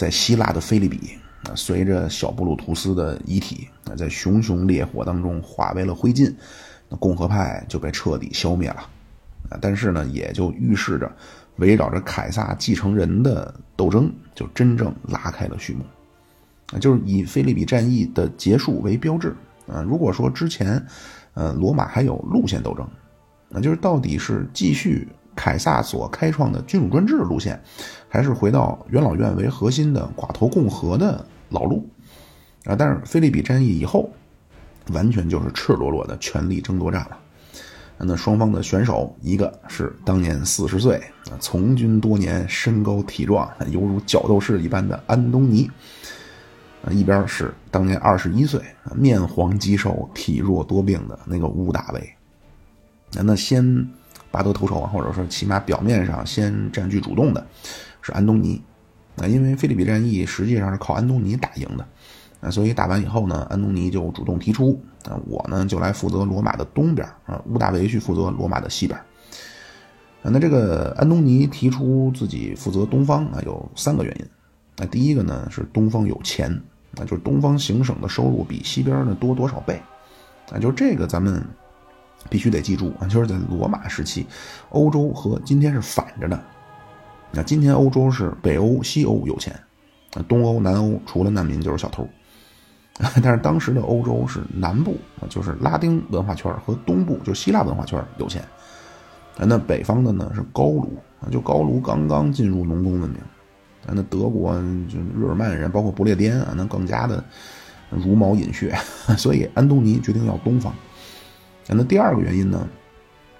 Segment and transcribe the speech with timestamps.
[0.00, 1.10] 在希腊的菲利比
[1.44, 6.34] 啊，随着小布鲁图斯的遗体啊，在熊熊烈火当中化为了灰烬，
[6.88, 8.76] 那共和派就被彻底消灭了
[9.50, 9.58] 啊。
[9.60, 11.14] 但是呢，也就预示着
[11.56, 15.84] 围绕着凯撒继承人的斗争就真正拉开了序幕
[16.74, 19.36] 啊，就是以菲利比战役的结束为标志
[19.70, 19.82] 啊。
[19.82, 20.82] 如果说之前，
[21.34, 22.88] 呃，罗马还有路线斗争，
[23.50, 25.06] 那就是到底是继续。
[25.40, 27.58] 凯撒所开创的君主专制路线，
[28.10, 31.88] 还是回到元老院为核心的寡头共和的老路
[32.66, 32.76] 啊？
[32.76, 34.10] 但是菲利比战役以后，
[34.92, 37.18] 完全就是赤裸裸的权力争夺战了。
[37.96, 41.02] 那双方的选手，一个是当年四十岁
[41.38, 45.70] 从军多年、身高体壮、犹如角斗士一般的安东尼，
[46.90, 48.60] 一边是当年二十一岁、
[48.94, 52.14] 面黄肌瘦、体弱多病的那个乌大维。
[53.22, 53.88] 那先。
[54.30, 57.46] 拔得头筹啊，或者说起码表面上先占据主动的，
[58.00, 58.60] 是安东尼。
[59.16, 61.84] 啊，因为菲利比战役实际上是靠安东尼打赢的，
[62.40, 68.98] 啊，所以打完以后呢，安东尼就主动提出，啊，我呢就来负责罗马的东边，啊，乌大维去负责罗马的西边。
[70.22, 74.26] 那这个安东尼提出自己负责东方啊，有三个原因。
[74.76, 76.58] 那第一个呢是东方有钱，
[76.92, 79.82] 那就是东方行省的收入比西边呢多多少倍，
[80.50, 81.44] 啊，就这个咱们。
[82.28, 84.26] 必须得记住啊，就是在罗马时期，
[84.70, 86.38] 欧洲和今天是反着的。
[87.32, 89.52] 那今天欧洲是北欧、西欧有钱，
[90.14, 92.06] 啊，东欧、南欧除了难民就是小偷。
[93.22, 98.44] 但是当时的欧洲是南部啊，就是拉丁文化圈和东部就希腊文化圈有钱。
[99.38, 103.18] 那北方的呢是高卢啊，就高卢刚刚进入农耕文明。
[103.86, 104.52] 那德国
[104.86, 107.24] 就日耳曼人，包括不列颠啊，那更加的
[107.88, 108.76] 茹毛饮血。
[109.16, 110.74] 所以安东尼决定要东方。
[111.76, 112.68] 那第二个原因呢，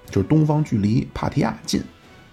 [0.06, 1.82] 就是东方距离帕提亚近。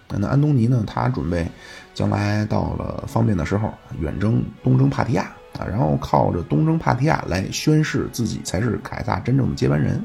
[0.09, 1.45] 那安东尼呢，他准备
[1.93, 5.23] 将来到了方便的时候，远征东征帕提亚
[5.59, 10.01] 啊，然后靠着东征帕提亚来宣示自己才是凯撒真正的接班人。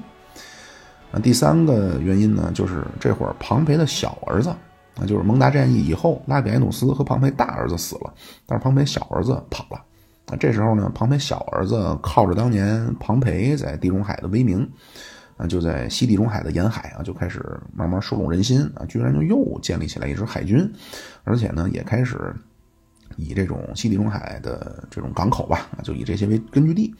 [1.13, 4.53] 那第三个原因呢，就是这会儿庞培的小儿子，
[4.97, 8.13] 那就是蒙达战役以后，拉比埃努斯和庞培大儿子死了，
[8.45, 9.81] 但是庞培小儿子跑了。
[10.27, 14.69] 那这时候呢，庞培小儿子靠着当年庞培在地中海的威名。
[15.43, 17.45] 啊，就在西地中海的沿海啊，就开始
[17.75, 20.73] 慢慢收拢人心啊，居然就又建立起来一支海军，
[21.25, 22.17] 而且呢，也开始
[23.17, 26.95] 以这种西地中海的这种港口吧，就以这些为根据地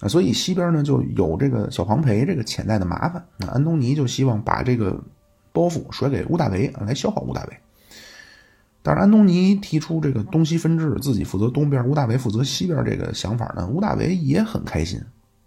[0.00, 5.00] 啊，所以西边呢就有这个小庞培这个潜在的麻烦，那安东尼就希望把这个
[5.52, 7.56] 包袱甩给屋大维来消耗屋大维。
[8.82, 15.00] 但是安东尼提出这个东西分治，自己负责东边，屋大维负责西边这个想法呢，屋大维也很开心。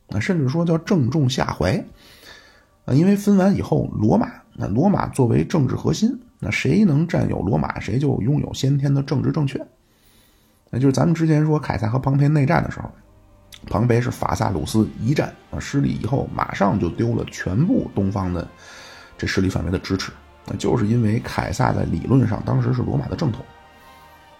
[0.07, 1.81] 啊，甚至说叫正中下怀，
[2.93, 9.59] 因为分完以后，罗马，那罗马作为政治核心，那谁能占有罗马，谁就拥有先天的政治正确。
[10.69, 12.89] 那就是咱们之前说凯撒和庞培内战的时候，
[13.67, 18.47] 庞培是法萨鲁斯一战啊失利以后，马上就丢了全部东方的
[19.17, 20.11] 这势力范围的支持，
[20.47, 23.45] 那就是因为凯撒在理论上当时是罗马的正统，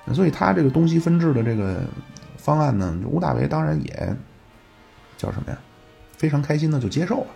[0.05, 1.81] 那所以他这个东西分治的这个
[2.37, 4.15] 方案呢，屋大维当然也。
[5.17, 5.57] 叫什么呀？
[6.17, 7.27] 非常开心的就接受了。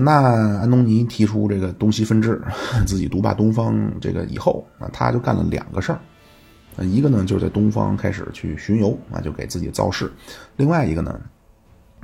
[0.00, 2.40] 那安东尼提出这个东西分治，
[2.86, 6.00] 自己独霸东方，这个以后啊，他就干了两个事儿。
[6.84, 10.06] 一个呢，就是在东方开始去巡游啊，就给自己造势；
[10.56, 11.20] 另外一个呢，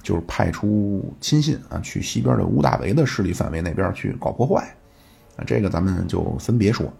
[0.02, 4.62] 就是派出亲信啊，去西边的乌大维的势力范围那边去搞破坏。
[5.36, 6.92] 啊，这个咱们就分别说。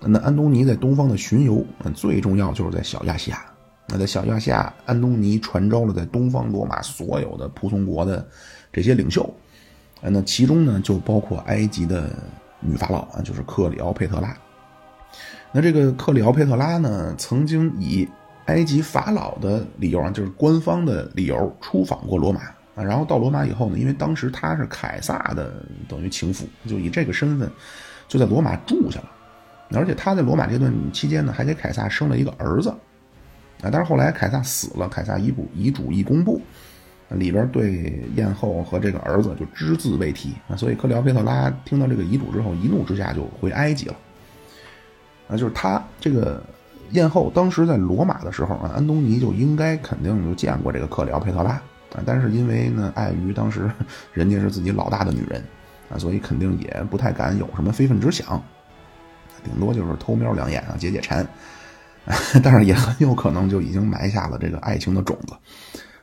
[0.00, 3.44] 那安东尼在东方的巡游，最重要就是在小亚细亚。
[3.88, 8.26] 那在小亚细亚，安东尼传召了在东方罗马所有的仆从国的
[8.72, 9.28] 这些领袖，
[10.02, 12.10] 那其中呢就包括埃及的
[12.60, 14.36] 女法老啊，就是克里奥佩特拉。
[15.52, 18.08] 那这个克里奥佩特拉呢，曾经以
[18.46, 22.40] 埃及法老的理由啊，就是官方的理由出访过罗马
[22.74, 27.50] 啊，然后到罗马以后呢，因为当时他是凯撒的等于情妇，就以这个身份
[28.06, 29.10] 就在罗马住下了，
[29.72, 32.68] 而且他在罗马这段期间呢，还给凯撒生了一个儿子。
[33.62, 36.38] 啊，但是后来凯撒死了，凯撒遗嘱遗嘱一公布，
[37.10, 43.96] 里边对艳后和这个儿子就只字未提啊，所以克里奥佩特拉听到这个遗嘱之后，一怒之下就回埃及了。
[45.28, 46.42] 啊，就是他这个
[46.90, 51.50] 艳后当时在罗马的时候啊，安东尼就应该肯定就见过这个克里奥佩特拉
[51.94, 53.70] 啊，但是因为呢碍于当时
[54.12, 55.42] 人家是自己老大的女人
[55.90, 58.42] 啊，所以肯定也不太敢有什么非分之想，
[59.44, 61.26] 顶多就是偷瞄两眼啊，解解馋。
[62.40, 65.34] 但是也很有可能就已经埋下了这个爱情的种子，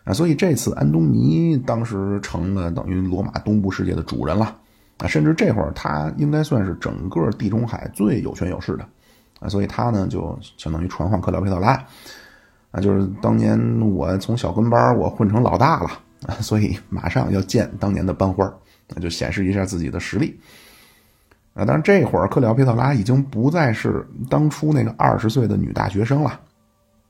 [0.03, 4.55] 啊，所以这次安东尼当时成了等于罗马东部世界的主人了，
[4.97, 8.85] 啊，甚至这会儿他应该算是整个地中海最有权有势的，
[9.39, 11.71] 啊，所以他呢就相当于传唤克里奥佩特拉，
[12.71, 15.89] 啊，就是当年我从小跟班我混成老大了。
[16.25, 18.49] 啊，所以马上要见当年的班花，
[18.87, 20.39] 那就显示一下自己的实力。
[21.53, 26.39] 啊，当然这会儿克里奥佩特拉已经不再是当初那个二十岁的女大学生了，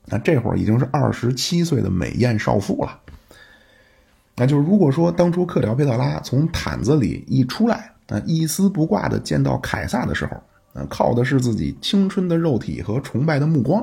[0.06, 3.00] 那这会儿已经是二十七岁的美艳少妇了。
[4.36, 10.32] 那就是如果说当初克里奥佩特拉从毯子里一出来，啊，一丝不挂的见到凯撒的时候，
[10.72, 13.80] 啊，靠的是自己青春的肉体和崇拜的目光，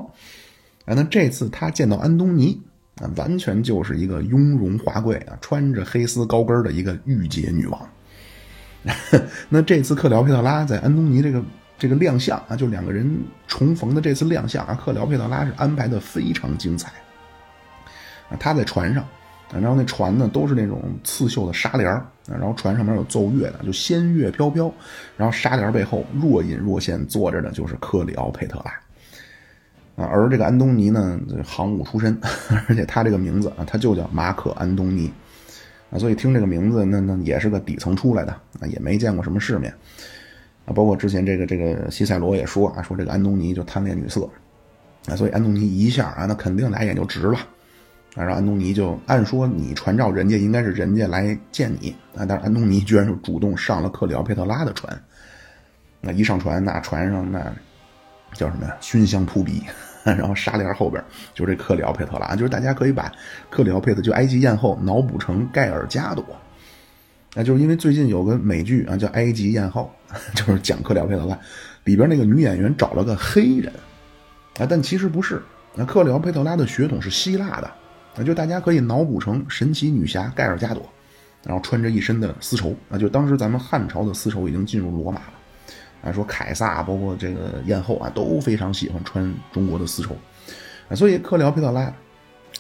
[0.85, 2.61] 啊，那这次他见到安东尼，
[3.01, 7.89] 啊，完全就是一个雍容华贵啊，穿着黑丝高跟的一个御姐女王。
[9.47, 11.41] 那这次克里奥佩特拉在安东尼这个
[11.81, 13.11] 这个亮相啊，就两个人
[13.47, 16.91] 重逢的这次亮相啊，克里奥佩特拉是安排的非常精彩
[18.29, 18.37] 啊。
[18.39, 19.03] 他在船上，
[19.51, 21.89] 然后那船呢都是那种刺绣的纱帘
[22.27, 24.71] 然后船上面有奏乐的，就仙乐飘飘，
[25.17, 30.07] 然后纱帘背后若隐若现坐着的就是克里奥佩特拉啊。
[30.07, 32.15] 而这个安东尼呢，航母出身，
[32.69, 35.11] 而且他这个名字啊，他就叫马可安东尼。
[35.89, 39.73] 啊，所以听这个名字，那那也是个底层出来的啊，也没见过什么世面
[40.65, 40.73] 啊。
[40.73, 44.29] 包括之前这个这个西塞罗也说啊，说这个安东尼就贪恋女色
[45.07, 47.37] 啊，所以安东尼一下啊，那肯定俩眼就直了
[48.15, 48.23] 啊。
[48.23, 55.01] 然后安东尼就按说你传召人家应该是人家来见你啊，但是安东尼居然就主动上了克里奥佩特拉的船，
[55.99, 57.39] 那一上船，那船上那
[58.33, 58.75] 叫什么呀？
[58.81, 59.63] 熏香扑鼻。
[60.03, 63.11] 然后纱帘后边就是这克里奥佩特拉，就是大家可以把
[63.51, 66.25] 克里奥佩特就埃及艳后脑补成盖尔加朵，
[67.33, 69.91] 那就是因为最近有个美剧啊叫《埃及艳后》，
[70.35, 71.37] 就是讲克里奥佩特拉，
[71.85, 73.71] 里边那个女演员找了个黑人
[74.59, 75.41] 啊，但其实不是，
[75.75, 77.71] 那克里奥佩特拉的血统是希腊的，
[78.15, 80.87] 那就大家可以脑补成神奇女侠盖尔加朵，
[81.45, 85.33] 然后穿着一身的丝绸啊，就当时咱们汉朝的丝绸已经进入罗马了。
[86.03, 90.17] 啊，说凯撒包括这个艳后啊，都非常喜欢穿中国的丝绸，
[90.89, 91.93] 啊，所以克里奥佩特拉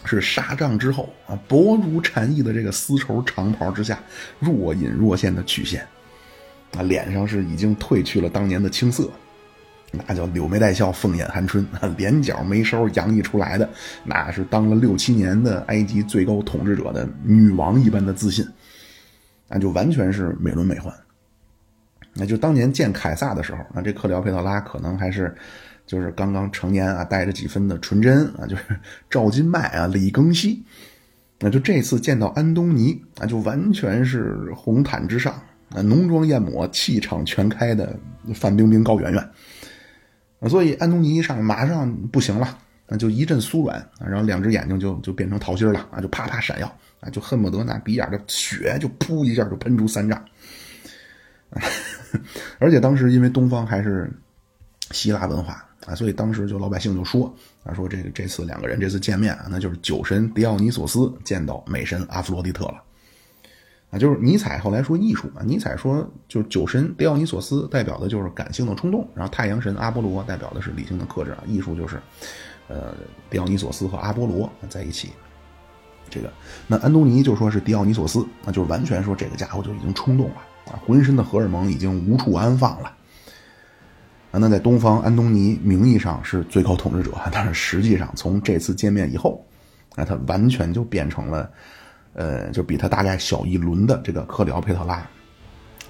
[0.05, 3.99] 是杀帐之后啊，薄如蝉翼的这个丝绸长袍之下，
[4.39, 5.85] 若隐若现的曲线，
[6.75, 9.09] 啊，脸上是已经褪去了当年的青涩，
[9.91, 11.65] 那叫柳眉带笑，凤眼含春，
[11.97, 13.69] 脸角眉梢洋溢出来的，
[14.03, 18.47] 那是当了六七年的埃及最高统治者的女王一般的自信，
[19.47, 20.91] 那就完全是美轮美奂。
[22.13, 25.33] 那就当年见凯撒的时候，那这克里奥佩特拉可能还是，
[25.91, 28.63] 就是刚刚成年啊，带着几分的纯真啊，就是
[29.09, 30.63] 赵金麦啊，李庚希。
[31.37, 35.33] 那就这次见到安东尼啊，就完全是红毯之上
[35.69, 37.93] 啊，浓妆艳抹，气场全开的
[38.33, 39.21] 范冰冰、高圆圆。
[40.39, 42.57] 啊，所以安东尼一上马上不行了，
[42.87, 50.23] 那就一阵酥软啊，然后两只眼睛就就变成桃心了啊，就啪啪闪耀啊，就恨不得那鼻眼的血就噗一下就喷出三丈。
[52.59, 54.09] 而且当时因为东方还是
[54.91, 57.33] 希腊文化啊，所以当时就老百姓就说
[57.63, 62.83] 啊，说这个这次两个人这次见面啊，那就是酒神狄奥尼索斯见到美神阿弗罗狄特了
[63.89, 63.97] 啊。
[63.97, 71.43] 就是尼采后来说艺术啊，尼采说就是酒神狄奥尼索斯代表的就是感性的冲动，然后太阳神阿波罗代表的是理性的克制啊。
[71.47, 71.99] 艺术就是
[72.67, 72.93] 呃
[73.29, 75.09] 狄奥尼索斯和阿波罗在一起。
[76.09, 76.31] 这个
[76.67, 80.35] 那安东尼就说是狄奥尼索斯，那就是完全说这个家伙就已经冲动了。
[80.65, 82.93] 啊，浑身的荷尔蒙已经无处安放了。
[84.31, 89.45] 啊，那在东方，安东尼名义上是最高统治者，但是实际上从这次见面以后，
[89.97, 91.51] 啊，他完全就变成了，
[92.13, 95.05] 呃，就比他大概小一轮的这个克里奥佩特拉，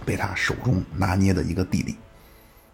[0.03, 1.95] 被他手中拿捏的一个弟弟。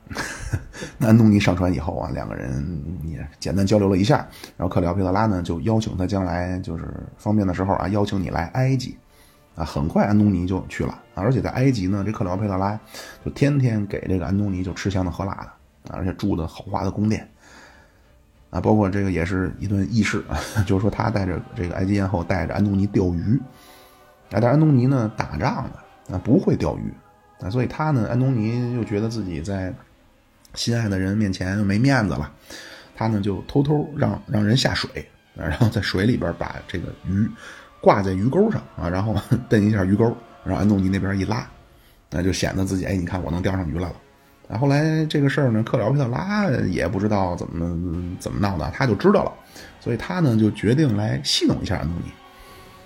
[0.98, 6.86] 那安东尼上船以后啊，两个人也简单交流了一下，然后克里奥佩特拉呢就邀请他将来就是
[7.18, 8.98] 方便的时候啊，邀请你来埃及。
[9.56, 12.80] 啊，很快安东尼就去了而且在埃及呢，这克里奥佩特拉
[13.26, 15.52] 就天天给这个安东尼就吃香的喝辣的
[15.92, 17.30] 而且住的豪华的宫殿
[18.50, 23.40] 啊，包括这个也是一顿仪式啊， 就是说他带着这个埃及艳后带着安东尼钓鱼
[24.32, 26.94] 啊，但安东尼呢打仗的啊不会钓鱼
[27.40, 29.74] 啊，所以他呢，安东尼就觉得自己在
[30.54, 32.32] 心爱的人面前又没面子了，
[32.96, 34.90] 他呢就偷偷让让人下水
[35.38, 37.30] 啊，然后在水里边把这个鱼。
[37.80, 39.16] 挂在鱼钩上啊，然后
[39.48, 40.06] 蹬一下鱼钩，
[40.44, 41.48] 然后安东尼那边一拉，
[42.10, 43.96] 那就显得自己哎，你看我能钓上鱼来了。
[44.50, 49.34] 啊，后来这个事儿呢，克里奥佩特拉也不知道怎么怎么闹的，他就知道了，
[49.80, 52.12] 所以他呢就决定来戏弄一下安东尼。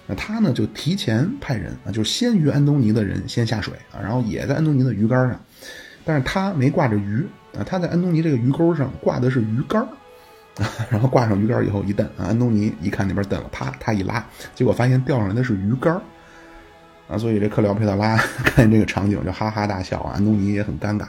[0.07, 5.39] 那他呢就提前派人啊，就先于安东尼的人先下水啊，然后也在安东尼的鱼竿上，
[6.03, 7.25] 但是他没挂着鱼
[7.57, 9.87] 啊，他在安东尼这个鱼钩上挂的是鱼竿。
[10.91, 15.93] 然后挂上鱼竿以后一蹬，安东尼一看那边蹬了，啪，他一拉，结果发现钓上来的是鱼竿
[17.07, 21.07] 啊，所以这克里奥佩特拉 看见这个场景就哈哈大笑啊，安东尼也很尴尬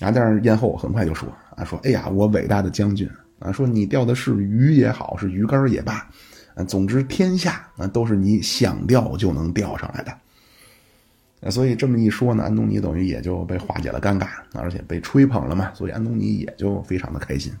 [0.00, 6.08] 啊，但是燕后很快就说啊，说哎呀，我伟大的将军啊，说你钓的是鱼也好，是鱼竿也罢，
[6.54, 11.50] 啊，总之天下啊都是你想钓就能钓上来的。
[11.50, 17.52] 所以这么一说呢，安东尼等于也就被化解了尴尬，而且被吹捧了嘛，所以安东尼也就非常的开心。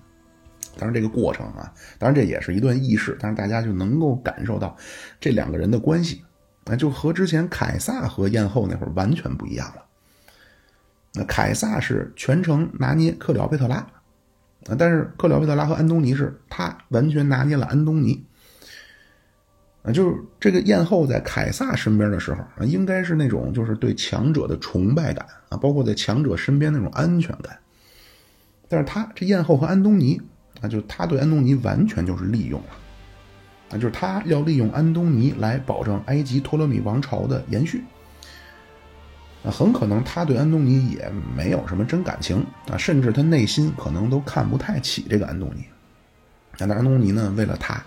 [0.78, 4.76] 当然这个过程啊，当然这也是一段轶事，但是大家就能够感受到
[5.18, 6.22] 这两个人的关系，
[6.66, 9.82] 那就和之前凯撒和燕后那会儿完全不一样了。
[11.14, 18.24] 那凯撒是全程拿捏克里奥佩特拉，啊，但是克里奥佩特拉和安东尼是他完全拿捏了安东尼。
[19.82, 27.58] 啊，就是这个艳后在凯撒身边的时候啊，应该是那种就是对强者的崇拜感啊，包括在强者身边那种安全感。
[28.68, 30.20] 但是他这艳后和安东尼
[30.60, 32.68] 啊，就他对安东尼完全就是利用了，
[33.70, 37.82] 啊，就是他要利用安东尼来保证埃及托勒密王朝的延续。
[39.44, 45.64] 啊，很可能他对安东尼也没有什么真感情啊，甚至他内心可能都看不太起这个安东尼。
[46.58, 47.82] 那安东尼呢，为了他。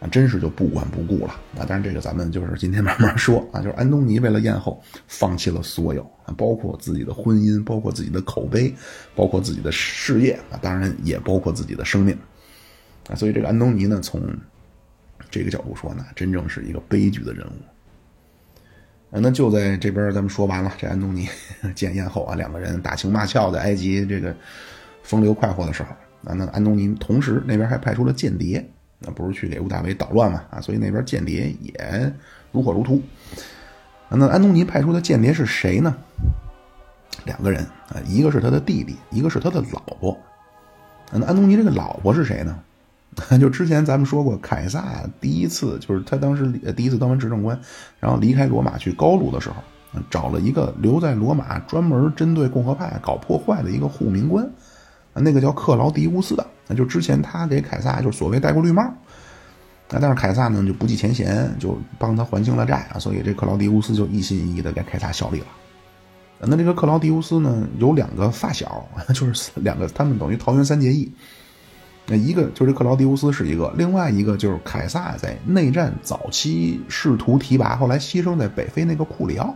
[0.00, 1.62] 啊，真是就不管不顾了啊！
[1.64, 3.60] 当然，这个咱们就是今天慢慢说啊。
[3.60, 8.74] 就是安东尼为了艳后，放弃了所有啊，包括自己的婚姻，包括自己的口碑，
[9.14, 12.18] 包括自己的事业啊，当然也包括自己的生命
[13.08, 13.14] 啊。
[13.14, 14.20] 所以，这个安东尼呢，从
[15.30, 17.71] 这个角度说呢，真正是一个悲剧的人物。
[19.20, 21.28] 那就在这边，咱们说完了这安东尼
[21.74, 24.34] 见燕后啊，两个人打情骂俏，在埃及这个
[25.02, 25.90] 风流快活的时候
[26.24, 28.66] 啊，那安东尼同时那边还派出了间谍。
[29.04, 30.44] 那不是去给屋大维捣乱嘛？
[30.48, 32.14] 啊，所以那边间谍也
[32.52, 33.02] 如火如荼。
[34.08, 35.92] 那安东尼派出的间谍是谁呢？
[37.24, 40.16] 两个人啊，一个是他的弟弟，一个是他的老婆。
[41.10, 42.56] 那安东尼这个老婆是谁呢？
[43.38, 47.58] 就之前咱们说过，凯撒第一次就是他当时第一次当完执政官，
[48.00, 49.56] 然后离开罗马去高卢的时候，
[50.08, 54.48] 找了一个留在罗马专门针对共和派搞破坏的一个护民官。
[55.14, 58.94] 那个叫克劳迪乌斯的，那就之前他给凯撒就所谓戴过绿帽，啊，
[60.00, 65.46] 但是凯撒呢就不计前嫌，就帮他还清了债啊，所以这克劳迪乌斯就一心一意的给凯撒效力了。
[66.40, 71.12] 那这个克劳迪乌斯呢有两个发小， 就是两个，他们等于桃园三结义。
[72.06, 79.54] 那一个就是克劳迪乌斯是一个，另外一个就是凯撒在内战早期试图提拔，后来牺牲在北非那个库里奥，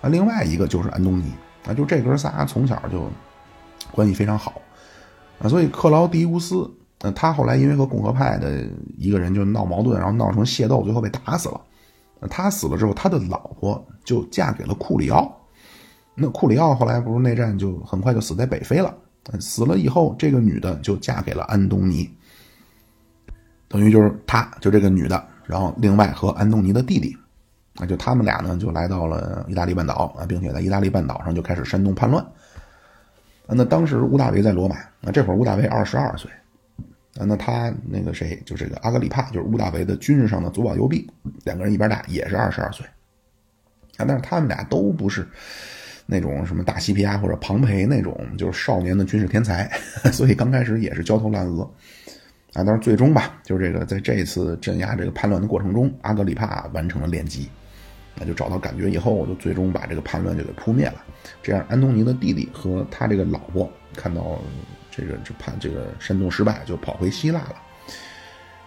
[0.00, 1.32] 啊，另外一个就是安东尼，
[1.66, 3.08] 啊，就这哥仨从小就
[3.90, 4.60] 关系非常好。
[5.40, 8.64] 啊，所以克劳迪乌斯，呃，他后来因为和共和派的
[8.96, 11.60] 一个人就闹矛盾，然后闹成械斗，最后被打死了。
[12.30, 15.34] 他死了之后，他的老婆就嫁给了库里奥。
[16.14, 18.94] 那库里奥后来不是内战就很快就死在北非了。
[19.40, 22.08] 死了以后，这个女的就嫁给了安东尼，
[23.68, 27.16] 等于就是他就这个女的，然后另外和安东尼的弟弟，
[27.76, 32.24] 啊，就他们俩呢就来到了意大利半岛啊，并且在意大利半岛上就开始煽动叛乱。
[33.46, 36.30] 那当时屋大维在罗马，那这会儿屋大维二十二岁，
[37.18, 41.10] 啊，那他那个谁，就这个阿格里帕，就是屋大维的军事上的左膀右臂，
[41.44, 42.86] 两个人一边大，也是二十二岁，
[43.98, 45.28] 啊，但是他们俩都不是
[46.06, 49.70] 那种什么大西皮亚或者庞培那种，就是少年的军事天才，
[50.12, 51.62] 所以刚开始也是焦头烂额，
[52.52, 57.48] 啊，但是最终吧，就是这个在这次镇压这个叛乱的过程中，阿格里帕完成了练级。
[58.16, 61.04] 那就找到感觉以后，我就最终把这个叛乱就给扑灭了。
[61.42, 64.38] 这样，安东尼的弟弟和他这个老婆看到
[64.88, 67.56] 这个这叛这个煽动失败，就跑回希腊了。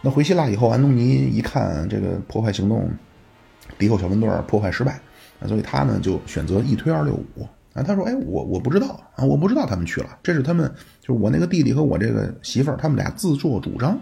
[0.01, 2.91] 那回希腊以后，安东尼一看这个破坏行动，
[3.79, 4.99] 敌后小分队破坏失败，
[5.45, 7.83] 所以他呢就选择一推二六五啊。
[7.83, 13.99] 他说：“哎，我我不知道啊，我不知道他们去了，这是他们就是我那个弟弟和我这个媳妇儿，他们俩自作主张，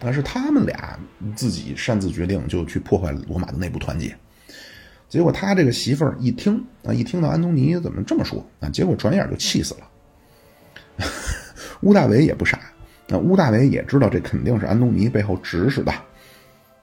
[0.00, 0.98] 啊，是他们俩
[1.34, 4.14] 自己擅自决定就去破坏罗马的内部团结。”
[5.08, 11.06] 结果他这个媳妇儿一听啊，一听到安东尼怎么这么说啊，结果转眼就气死了。
[11.82, 12.58] 乌大维也不傻，
[13.06, 15.92] 那乌大维也知道这肯定是安东尼背后指使的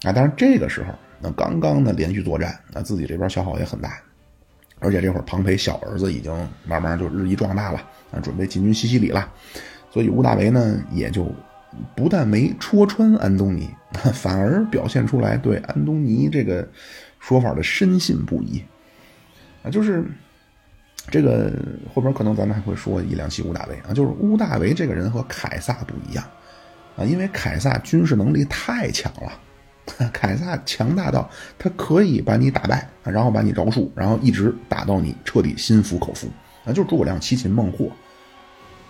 [0.03, 0.13] 啊。
[0.13, 3.99] 但是这个时候，那刚刚呢连续作战，那自己这边消耗也很大，
[4.79, 6.33] 而且这会儿庞培小儿子已经
[6.65, 7.79] 慢慢就日益壮大了
[8.11, 9.31] 啊，准备进军西西里了。
[9.91, 11.31] 所以乌大维呢，也就
[11.95, 13.69] 不但没戳穿安东尼，
[14.13, 16.67] 反而表现出来对安东尼这个。
[17.23, 18.59] 说法的深信不疑
[19.61, 20.03] 啊，就是
[21.11, 21.53] 这个
[21.93, 26.25] 后边可能咱们还会说一两期乌大维啊，就是乌大维这个人和凯撒不一样
[26.97, 29.39] 啊，因为凯撒军事能力太强了，
[30.13, 36.27] 凯撒强大到他可以把你打败，然后把你饶恕，然后一直打到你彻底心服口服
[36.65, 37.91] 啊，就是诸葛亮七擒孟获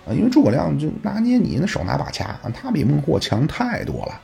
[0.05, 4.21] 啊，因为诸葛亮就拿捏你那手拿把掐，他比孟获强太多了。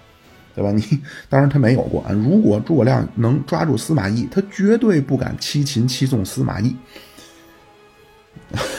[0.55, 0.71] 对吧？
[0.71, 0.81] 你
[1.29, 2.11] 当然他没有过啊。
[2.11, 6.75] 如果诸葛亮能抓住司马懿，他绝对不敢七擒七纵司马懿。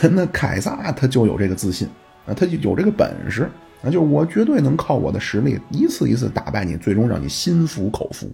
[0.10, 1.86] 那凯撒他就有这个自信
[2.26, 3.48] 啊，他就有这个本事
[3.82, 8.30] 啊，就我绝对能靠我的实力一次一次打败你，最终让你心服口服。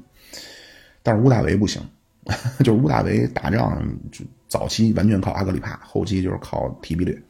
[1.02, 1.82] 但是乌大维不行，
[2.60, 7.20] 就是乌大维打仗就早期完全靠阿格里帕，后期就是靠提比略。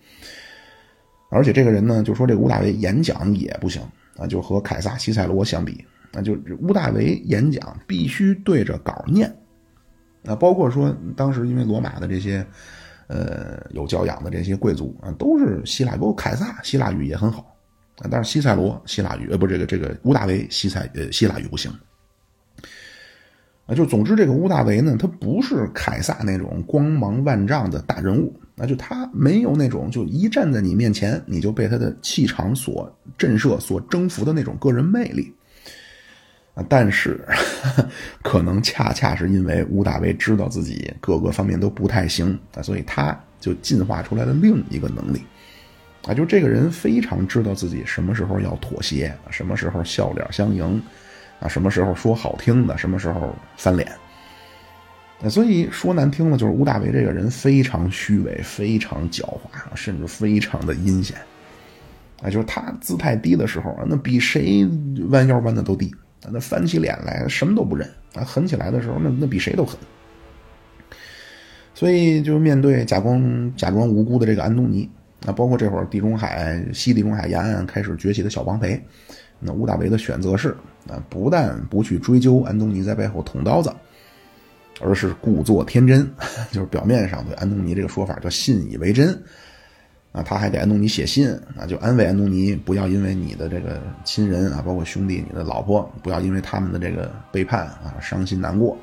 [1.31, 3.83] 而且这个人呢，就说这个乌大维演讲也不行
[4.17, 9.29] 啊，就和凯撒、西塞罗相比，那就乌大维演讲必须对着稿念。
[10.25, 12.47] 啊，包括说当时因为罗马的这些，
[13.09, 17.54] 呃，有教养的这些贵族啊，都是希腊，包括凯撒希腊语也很好
[17.99, 21.73] 啊，但是西塞罗希腊语呃不这个这个乌大维西塞呃希腊语不行
[23.67, 35.33] 啊，就总之这个乌大维呢，他不是凯撒那种光芒万丈的大人物，那就他没有那种就一站在你面前你就被他的气场所震慑、所征服的那种个人魅力。
[36.55, 37.27] 啊，但是
[38.23, 45.21] 可能恰恰是因为乌大维知道自己各个方面都不太行啊，所以他就进化出来了另一个能力
[46.07, 50.83] 啊，就这个人非常知道自己什么时候要妥协，什么时候笑脸相迎
[51.41, 53.91] 啊，什么时候说好听的，什么时候翻脸。
[55.21, 61.17] 那所以说难听了，就是乌大维这个人非常虚伪，非常狡猾，甚至非常的阴险
[62.23, 64.69] 啊，就是他姿态低的时候，那比谁
[65.09, 65.91] 弯腰弯的都低。
[66.31, 69.79] 那翻起脸来什么都不认啊，狠起来的时候那那比谁都狠。
[71.75, 74.89] 所以就面对假装假装无辜的这个安东尼
[75.25, 78.81] 那，包括这会儿地中海西地中海沿岸开始崛起的小帮培，
[79.41, 80.55] 那乌大维的选择是
[80.89, 83.73] 啊，不但不去追究安东尼在背后捅刀子，
[84.81, 86.09] 而是故作天真，
[86.53, 89.19] 就是表面上对安东尼这个说法叫信以为真。
[90.13, 91.29] 啊，他还给安东尼写信
[91.59, 98.79] 啊，就安慰安东尼不要因为你的这个亲人啊，包括兄弟、你的老婆，不要因为他们的这个背叛啊伤心难过。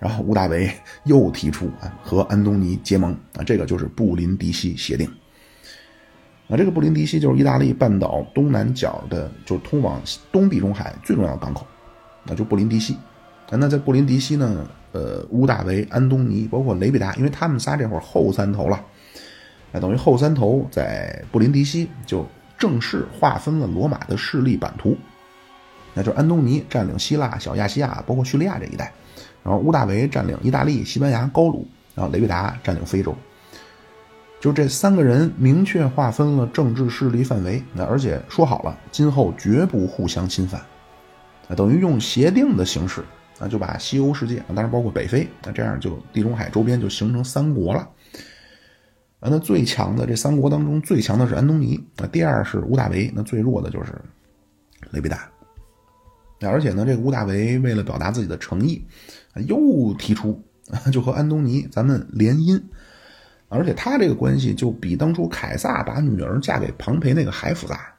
[0.00, 0.68] 然后乌大维
[1.04, 5.08] 又提出啊和安东尼结盟啊，这个就是布林迪西协定。
[6.52, 9.98] 啊，这个布林迪西就是意大利半岛东南角的，就是通往
[10.30, 11.66] 东地中海最重要的港口，
[12.24, 12.94] 那就布林迪西。
[13.48, 18.78] 那在布林迪西呢，呃，乌大维、安东尼，包括雷比达，因为他们仨这会儿后三头了。
[19.70, 22.26] 那等于后三头在布林迪西就
[22.58, 24.94] 正式划分了罗马的势力版图，
[25.94, 28.92] 那就是安东尼占领希腊、小亚细亚，包括叙利亚这一带，
[29.42, 33.16] 然后乌大维占领意大利、西班牙、高卢，然后雷维达占领非洲，
[34.42, 40.60] 就这三个人明确划分了政治势力范围，那而且说好了，今后绝不互相侵犯，
[41.46, 43.04] 啊，等于用协定的形式
[43.38, 47.88] 啊，就把西欧世界啊，当然包括北非，那这样就地中海周边就形成三国了。
[49.20, 53.92] 啊，那最强的这三国当中最强的是安东尼，啊第二是乌大维，那最弱的就是
[54.90, 55.30] 雷比达。
[56.40, 58.84] 而且呢，这个乌大维为了表达自己的诚意，
[59.46, 60.42] 又提出
[60.92, 62.60] 就和安东尼咱们联姻，
[63.52, 67.92] 而且他这个关系就比当初凯撒把女儿嫁给庞培那个还复杂。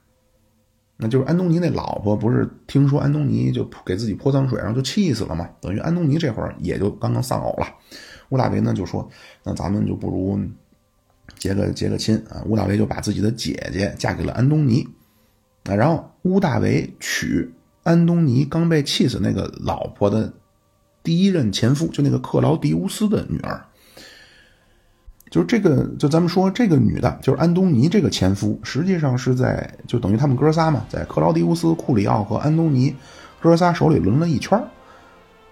[0.97, 5.49] 那就是安东尼那老婆不是听说安东尼就给自己泼脏水，然后就气死了嘛？
[5.61, 7.67] 等于安东尼这会儿也就刚刚丧偶了。
[8.29, 9.09] 乌大维呢就说，
[9.43, 10.39] 那咱们就不如。
[11.35, 14.87] 结个结个亲啊，乌大维就把自己的姐姐嫁给了安东尼，
[15.63, 17.49] 啊，然后乌大维娶
[17.83, 20.31] 安东尼刚被气死那个老婆的
[21.01, 23.65] 第一任前夫，就那个克劳迪乌斯的女儿，
[25.33, 32.95] 就是这个，就咱们说这个女的，就是安东尼这个前夫，实际上是在就等于他们哥仨嘛，在克劳迪乌斯、库里奥和安东尼
[33.41, 34.55] 哥仨手里轮了一圈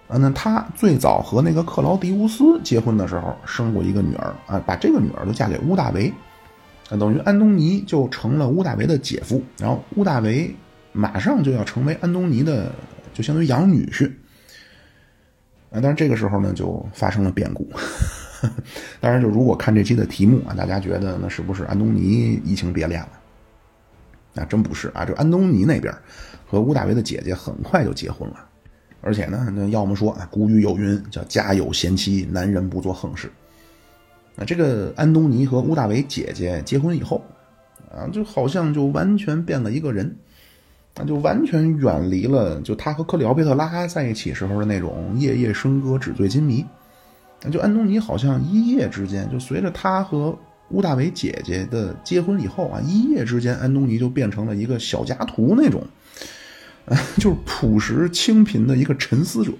[0.06, 6.06] 啊，那他最早和那个克劳迪乌斯结婚的时候生过一个女儿啊，把这个女儿就嫁给乌大维，
[6.88, 10.54] 啊，等于安东尼就成了乌大维的姐夫，然后乌大维
[10.92, 12.70] 马上就要成为安东尼的，
[13.12, 14.08] 就相当于养女婿。
[15.72, 17.68] 啊，但是这个时候呢，就发生了变故。
[19.00, 23.08] 当然，就如果看这期的题目啊，大家觉得那是不是安东尼移情别恋了？
[24.34, 25.94] 那真不是啊，这安东尼那边
[26.46, 28.48] 和乌大维的姐姐很快就结婚了。
[29.00, 33.30] 而且呢，那要么说啊，古语有云，叫“家有贤妻，男人不做横事”。
[34.36, 37.22] 那这个安东尼和乌大维姐姐结婚以后，
[37.90, 40.16] 啊，就好像就完全变了一个人，
[40.96, 46.64] 那就完全远离了就他和克里奥佩特拉在一起时候的那种夜夜笙歌、纸醉金迷。
[47.50, 50.38] 就安东尼好像一夜之间，就随着他和
[50.70, 55.82] 乌大维姐姐的结婚以后啊，一夜之间，安东尼就变成了一个小家徒那种。
[57.16, 59.52] 就是朴实清贫的一个沉思者，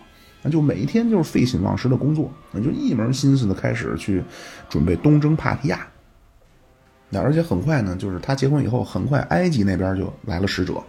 [0.43, 4.21] 那就每一天就是废寝忘食的工作，那就一门心思的开始去
[4.69, 5.87] 准备东征帕提亚。
[7.09, 10.83] 那而且很快呢，就是他结婚以后，很快埃及那边就来了使者，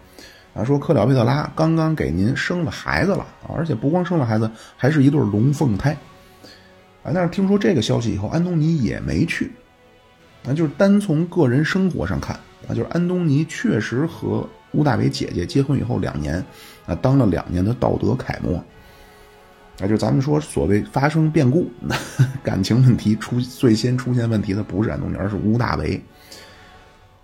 [0.66, 5.96] 说克里奥佩特拉刚刚给您生了孩子了，而且不光生了孩子，还是一对龙凤胎。
[7.04, 9.52] 啊，但是听说这个消息以后，安东尼也没去。
[10.44, 12.36] 那就是单从个人生活上看，
[12.68, 16.44] 啊，就是安东尼确实和乌大维姐姐结婚以后两年，
[16.86, 18.56] 啊，当了两年的道德楷模。
[19.80, 21.72] 啊，就咱们说所谓发生变故，
[22.44, 26.00] 感情问题出最先出现问题的不是安东尼，而是乌大维。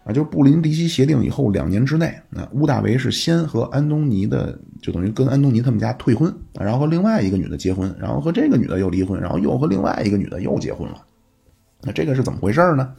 [0.04, 11.04] 啊，就是布林迪西协定以后两年之内，那乌大维是先和安东尼的，就等于跟安东尼他们家退婚，然后和另外一个女的结婚，然后和这个女的又离婚，然后又和另外一个女的又结婚了。
[11.82, 12.94] 那这个是怎么回事呢？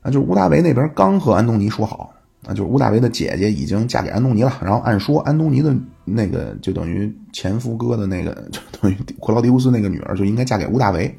[0.00, 2.12] 啊，就是乌大维那边刚和安东尼说好，
[2.46, 5.72] 啊，就是乌大维的姐姐已经嫁给安东尼了，然后按说安东尼的
[6.04, 11.16] 那个就等于前夫哥的那个，就等于克劳迪乌斯那个女儿就应该嫁给乌大维。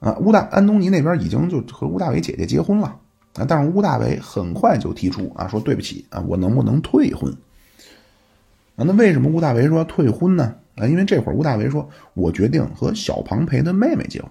[0.00, 2.96] 啊，乌大安东尼那边已经就和乌大维姐姐结婚了。
[3.36, 3.44] 啊！
[3.48, 7.32] 但是乌大维很快就提出啊，说对不起啊，我能不能退婚？
[8.76, 10.54] 啊，那为什么乌大维说要退婚呢？
[10.76, 14.30] 啊，因为这会儿乌大维说，我决定和小庞培的妹妹结婚。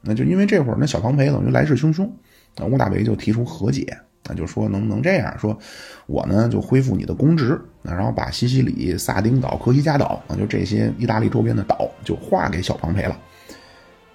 [0.00, 2.08] 那就因为这会儿那小庞培等于来势汹汹，
[2.56, 5.58] 那乌大维就提出和解，那就说能不能这样说，
[6.06, 13.18] 我呢就恢复你的公职，然后把西西里、萨丁岛、科西嘉岛啊，就这些意大利周边的岛就划给小庞培了，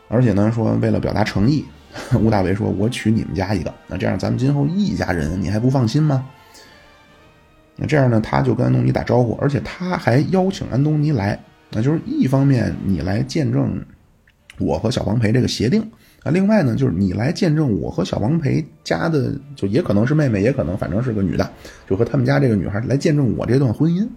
[0.08, 1.66] 而且呢说为了表达诚意。
[2.20, 6.28] 乌大维说：“我娶你们家一个，那这样咱们今后一家人，你还不放心吗？”
[7.78, 11.38] 那这样呢，他就跟安东尼打招呼，而且他还邀请安东尼来，
[11.72, 13.84] 那就是一方面你来见证
[14.60, 15.82] 我和小王培这个协定
[16.24, 21.52] 啊，另外呢就是你来见证我和小王培家的，就也可能是妹妹，也可能反正是个女的，
[21.90, 24.08] 就和他们家这个女孩来见证我这段婚姻。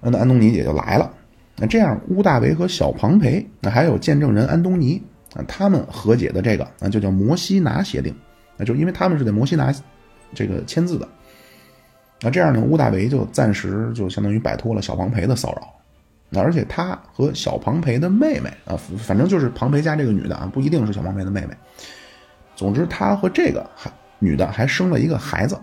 [0.00, 1.10] 那安东尼也就来了，
[1.56, 5.02] 那这样乌大维和小庞培，那还有见证人安东尼。
[5.34, 8.14] 啊，他们和解的这个啊，就叫摩西拿协定，
[8.56, 9.74] 那就因为他们是在摩西拿
[10.32, 11.08] 这个签字的，
[12.20, 15.68] 那这样呢，乌大维就暂时就相当于摆脱了小庞培的骚扰，
[16.30, 21.56] 那而且他和小庞培的妹妹啊，反正就是庞培家这个女的啊，不一定是小庞培的妹妹，
[22.56, 25.58] 总之他和这个还女的还生了一个孩子，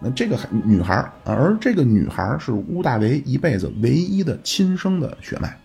[0.00, 5.56] 那这个女孩啊，而这个女孩是乌大维一辈子唯一的亲生的血脉。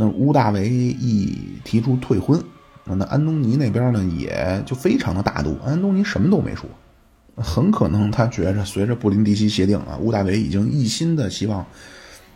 [0.00, 2.40] 那乌大维一提出退婚，
[2.84, 5.58] 那安东尼那边呢也就非常的大度。
[5.66, 6.70] 安东尼什么都没说，
[7.34, 11.66] 很可能他觉着随着布林迪西协定啊，乌大维已经一心的希望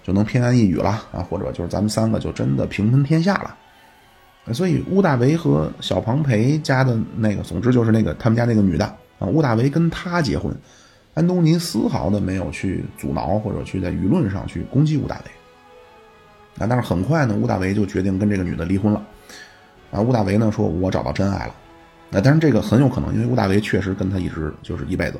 [0.02, 3.56] 就能偏安一隅了啊，或者就是咱们三个就真的平分天下了。
[4.52, 8.84] 所以乌大维和小庞培家的那个，总之就是那个他们家那个女的
[9.20, 10.52] 啊，乌大维跟他结婚，
[11.14, 15.30] 安东尼丝毫的没有去阻挠或者去在舆论上去攻击乌大维。
[16.58, 19.02] 啊，但是很快呢，乌大维就决定跟这个女的离婚了。
[19.90, 21.54] 啊，乌大维呢说：“我找到真爱了。”
[22.10, 25.18] 那但是这个很有可能，因为乌大维确实跟他一直就是一辈子。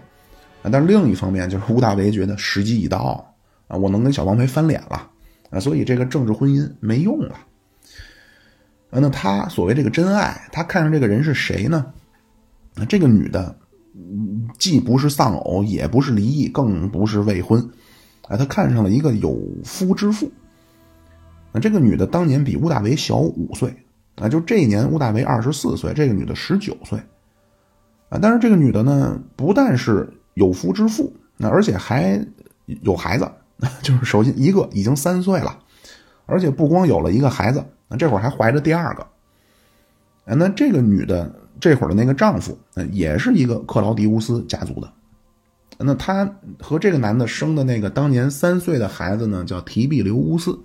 [0.62, 3.26] 啊，但是另一方面就是乌大维觉得时机已到
[3.66, 5.10] 啊，我能跟小王培翻脸了
[5.50, 7.34] 啊，所以这个政治婚姻没用了。
[8.90, 11.86] 啊，那他所谓这个真爱，他看上这个人是谁呢？
[12.74, 13.54] 那这个女的
[14.58, 17.60] 既不是丧偶，也不是离异，更不是未婚。
[18.28, 20.30] 啊，他看上了一个有夫之妇。
[21.52, 23.76] 那这个女的当年比乌大维小五岁，
[24.16, 26.98] 啊，就这一年乌大维二十四岁，这个女的十九岁，
[28.08, 32.26] 啊，但是这个女的呢，不但是有夫之妇，那而且还
[32.80, 33.30] 有孩子，
[33.82, 35.58] 就是首先一个已经三岁了，
[36.24, 39.02] 而且不光有了一个孩子，那这会儿还怀着第二个，
[40.24, 42.58] 啊，那这个女的这会儿的那个丈夫，
[42.92, 44.90] 也是一个克劳迪乌斯家族的，
[45.76, 50.58] 那她和这个男的生的那个当年三岁的孩子呢，叫提比留乌斯。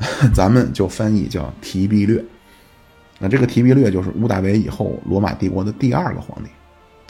[0.34, 2.24] 咱们就翻译叫提比略，
[3.18, 6.48] 那这个提比略就是乌大维以后罗马帝国的第二个皇帝。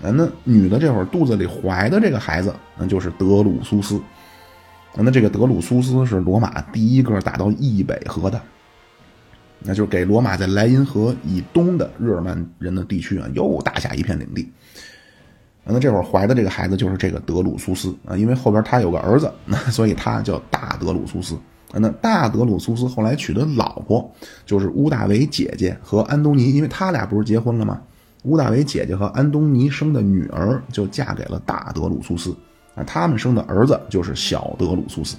[0.04, 4.00] 啊，那女的这会儿肚子里怀的这个孩子，那就是德鲁苏斯。
[4.94, 8.40] 那这个德鲁苏斯是罗马第一个打到易北河的，
[9.60, 14.50] 那就是给罗马在莱茵河以东的日耳曼人的地区啊，又打下一片领地。
[15.62, 19.30] 那这会儿怀的这个孩子就是这个德鲁苏斯啊，因为后边他有个儿子，
[19.70, 21.38] 所以他叫大德鲁苏斯。
[21.72, 24.10] 那大德鲁苏斯后来娶的老婆
[24.44, 27.80] 就是乌大维姐姐和安东尼，因为他俩不是结婚了吗？
[28.24, 32.36] 乌大维姐姐和安东尼生的女儿就嫁给了大德鲁苏斯，
[32.74, 35.16] 啊，他们生的儿子就是小德鲁苏斯。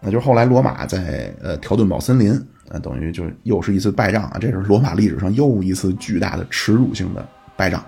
[0.00, 2.32] 那就是后来罗马在呃条顿堡森林，
[2.70, 7.84] 啊，等于就是又是一次败仗啊，这是罗马历史上又一次巨大的耻辱性的败仗，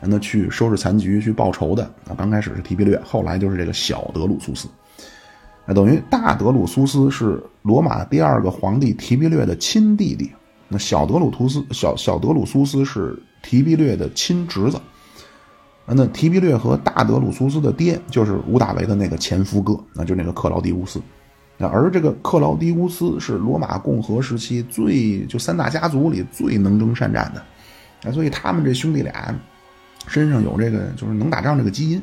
[0.00, 4.68] 那去收拾残局去报仇的啊，刚开始是提比略，后来就是这个小德鲁苏斯。
[5.66, 10.30] 那等于大德鲁苏斯是罗马第二个皇帝提比略的亲弟弟，
[10.68, 14.80] 那小德鲁图斯小小德鲁苏斯是提比略的亲侄子。
[15.86, 21.00] 那提比略和大德鲁苏斯的爹就是乌大维的那个前夫哥，那就那个克劳迪乌斯。
[21.58, 29.34] 而这个克劳狄乌斯是罗马共和时期最就三大家族里最能征善战的，啊，所以他们这兄弟俩
[30.06, 32.02] 身上有这个就是能打仗这个基因。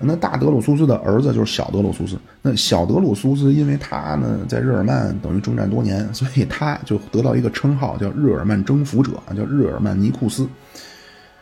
[0.00, 2.16] 那大德鲁苏斯的儿子就是小德鲁苏斯。
[2.40, 10.48] 那小德鲁苏斯因为他呢在日耳曼等于征战多年，所以他就得到一个称号叫日耳曼征服者啊，叫日耳曼尼库斯。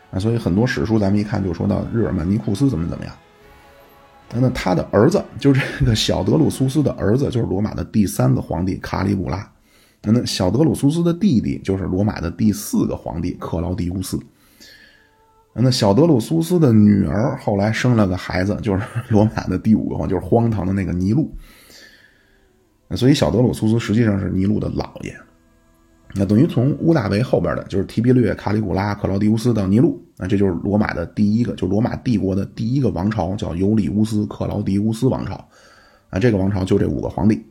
[0.09, 3.13] 啊，所以很多史书咱们一看就说到日耳曼尼库斯怎么怎么样。
[4.33, 9.47] 那他的儿子就是这个小德鲁苏斯的儿子，就是罗马的第三个皇帝卡里古拉。
[10.01, 14.17] 那小德鲁苏斯的弟弟就是罗马的第四个皇帝克劳狄乌斯。
[15.59, 21.31] 那小德鲁苏斯的女儿后来生了个孩子，就是 罗马的第五个皇，就是荒唐的那个尼禄。
[22.91, 25.15] 所以小德鲁苏斯实际上是尼禄的姥爷。
[26.13, 35.33] 那等于从屋大维后边的，就是提比略、卡里古拉、克劳狄乌斯到尼禄，那这就是罗马的第一个，就罗马帝国的第一个王朝，叫尤里乌斯·克劳狄乌斯王朝。
[36.09, 37.43] 啊，这个王朝就这五个皇帝。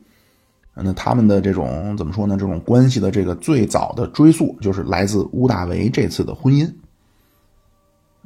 [0.74, 2.36] 那他们的这种怎么说呢？
[2.38, 6.70] 这种关系的这个最早的追溯，就是来自屋大维这次的婚姻。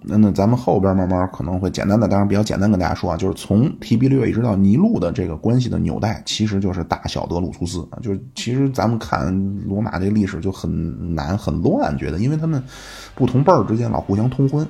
[0.02, 7.98] 那那咱们后边慢慢可能会简单的，当然比较简单跟大家说啊，就是从提比略一直到尼禄的这个关系的纽带，其实就是大小德鲁苏斯啊。
[8.00, 9.30] 就是其实咱们看
[9.66, 12.62] 罗马这历史就很难很乱，觉得因为他们
[13.14, 14.66] 不同辈儿之间老互相通婚。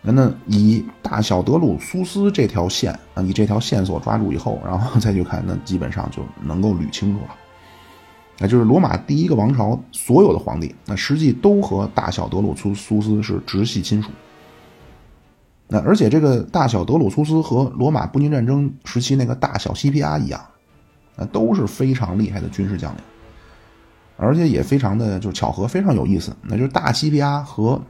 [0.00, 7.34] 那那以大小德鲁苏斯这条线啊，以这条线索抓住以后，然后再去看，那基本上就能够捋清楚了。
[8.38, 14.10] 那就是罗马第一个王朝所有的皇帝，那实际都和大小德鲁苏苏斯是直系亲属。
[15.68, 20.40] 那而且这个大小德鲁苏斯和罗马布匿战争时期那个大小西皮阿一样，
[21.16, 23.00] 那都是非常厉害的军事将领，
[24.16, 26.36] 而且也非常的就是巧合，非常有意思。
[26.42, 27.80] 那就是大西皮阿和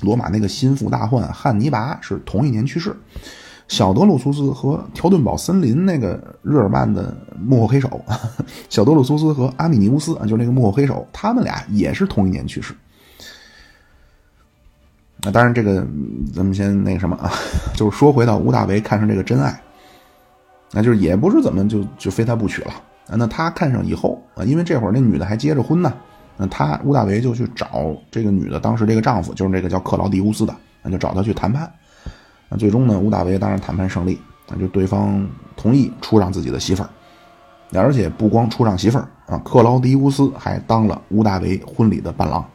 [0.00, 2.96] 罗马那个心腹大患汉尼拔是同一年去世。
[3.72, 8.04] 小德鲁苏斯和条顿堡森林那个日耳曼的幕后黑手，
[8.68, 12.74] 小德鲁苏斯和阿米尼乌斯啊，就是那个幕后黑手，他们俩也是同一年去世。
[15.22, 15.86] 那当然，这个
[16.34, 17.32] 咱们先那个什么啊，
[17.74, 19.58] 就是说回到屋大维看上这个真爱，
[20.72, 22.72] 那就是也不是怎么就就非他不娶了
[23.08, 23.16] 啊。
[23.16, 25.90] 那他看上以后啊，因为这会儿那女的还结着婚呢，
[26.36, 31.72] 那他屋大维就去找这个女的，当时这个丈夫就是这个叫克劳狄乌斯的，那就找他去谈判。
[32.52, 36.90] 那最终呢，屋大维当然谈判胜利，那就对方同意出让自己的媳妇儿，
[37.72, 42.46] 而且不光出让媳妇儿啊，克劳迪乌斯还当了屋大维婚礼的伴郎。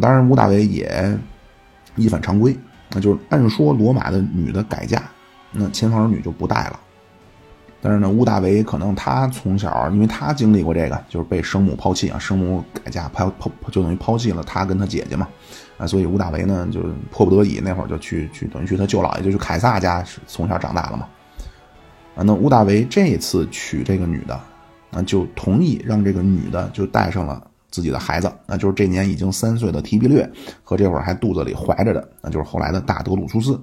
[0.00, 1.16] 当然，屋大维也
[1.94, 2.58] 一反常规，
[2.90, 5.04] 那就是按说罗马的女的改嫁，
[5.52, 6.80] 那前房儿女就不带了。
[7.80, 15.28] 但是呢，屋大维可能他从小，因为他经历过这个，就是被生母抛弃啊，生母改嫁抛抛就等于抛弃了他跟他姐姐嘛。
[15.78, 21.06] 啊，所以吴大维呢，就迫不得已那会儿就去去等于去他舅姥爷，就去凯撒家是从小长大了嘛。
[22.16, 24.34] 啊，那吴大维这次娶这个女的，
[24.90, 30.28] 啊，就同意让这个女的就带上了自己的孩子，那就是这年已经三岁的提比略
[30.64, 33.60] 和这会儿还肚子里怀着的，那就是后来的大德鲁苏斯。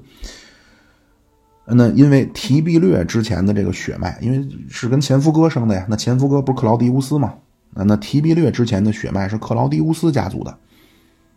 [1.67, 7.33] 那因为提比略之前的这个血脉，因为是跟前夫哥生的呀，那前夫哥不是克劳狄乌斯吗？
[7.73, 10.57] 啊，那提比略之前的血脉是克劳狄乌斯家族的。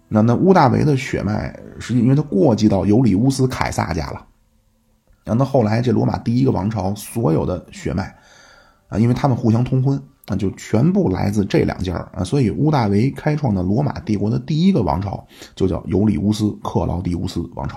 [0.08, 4.24] 那那乌大维的血脉，实际因为他过继到尤里乌斯凯撒家了。
[5.22, 8.16] 然后那后来这罗马第一个王朝所有的血脉，
[8.88, 12.24] 啊，因为他们互相通婚，那就全部来自这两家啊。
[12.24, 17.76] 所以乌大维开创的罗马帝国的第一个王朝就叫尤里乌斯克劳狄乌斯王朝。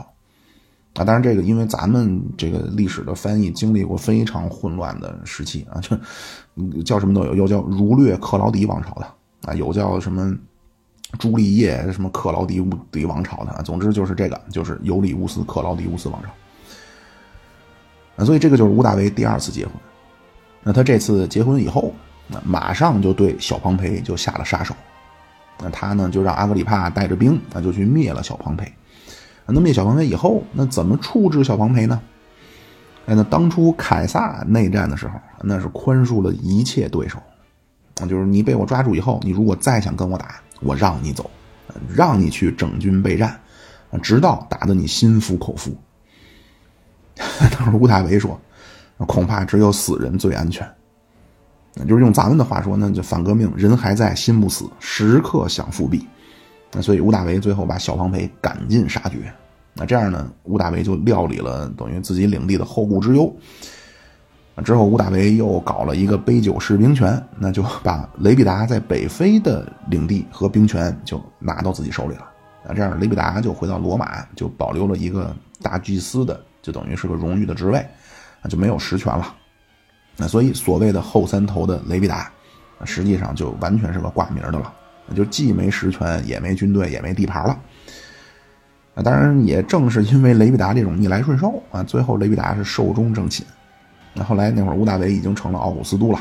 [0.94, 9.06] 啊，当然这个因为咱们这个历史的翻译经历过非常混乱的时期啊，就叫什么都有，有叫儒略克劳狄王朝的
[9.44, 10.34] 啊，有叫什么。
[11.20, 16.30] 朱丽叶什么克劳迪乌迪王朝的，总之就是这个，就是尤里乌斯克劳迪乌斯王朝。
[18.26, 19.74] 所以这个就是屋大维第二次结婚。
[20.64, 21.94] 那他这次结婚以后，
[22.28, 24.76] 那马上就对小庞培就下了杀手。
[25.60, 28.72] 那他呢就让阿格里帕带着兵，那就去灭了小庞培。
[29.46, 32.02] 那灭小庞培以后，那怎么处置小庞培呢？
[33.08, 37.18] 哎，那当初凯撒内战的时候，那是宽恕了一切对手。
[38.00, 40.40] 啊，就是你被我抓住以后，你如果再想跟我打。
[40.62, 41.30] 我让你走，
[41.94, 43.40] 让你去整军备战，
[44.02, 45.76] 直到打得你心服口服。
[47.16, 48.40] 当时吴大维说
[49.06, 50.68] ：“恐怕只有死人最安全。”
[51.88, 56.06] 就是用咱们的话说，那就反革命，人还在心不死，时刻想复辟。
[56.72, 59.32] 那所以吴大维最后把小庞培赶尽杀绝。
[59.74, 63.34] 那这样呢，吴大维就料理了等于自己领地的后顾之忧。
[64.64, 72.30] 之后，屋大维又搞了一个杯酒释兵权，那就把雷必达在北非的领地和兵权就拿到自己手里了。
[72.68, 77.84] 那这样，雷必达就回到罗马，就保留了一个大祭司的，就等于是个荣誉的职位，
[78.44, 79.34] 那就没有实权了。
[80.16, 82.32] 那所以所谓的后三头的雷必达，
[82.84, 84.72] 实际上就完全是个挂名的了，
[85.16, 87.58] 就既没实权，也没军队，也没地盘了。
[88.94, 93.44] 啊，当然也正是因为雷必达这种逆来顺受啊，最后雷必达是寿终正寝。
[94.14, 96.20] 那后来那会儿，屋大维已经成了奥古斯都了。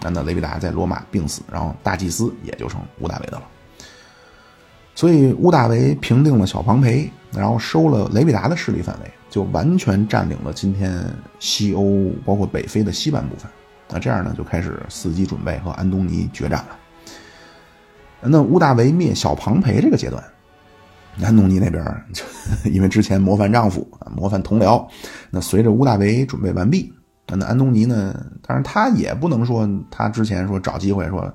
[0.00, 3.42] 那那雷必达在罗马病死，然后大祭司也就成屋大维的了。
[4.94, 11.04] 所以屋大维平定了小庞培，然后收了雷必达的势力范围，就完全占领了今天
[11.38, 13.50] 西欧包括北非的西半部分。
[13.88, 16.78] 那这样呢，就开始伺机准备和安东尼决战了。
[18.22, 20.22] 那屋大维灭小庞培这个阶段。
[21.20, 22.24] 安东尼那边就
[22.70, 24.86] 因为之前模范丈夫啊，模范同僚，
[25.30, 26.90] 那随着屋大维准备完毕，
[27.28, 28.14] 那安东尼呢，
[28.46, 31.32] 当然他也不能说他之前说找机会说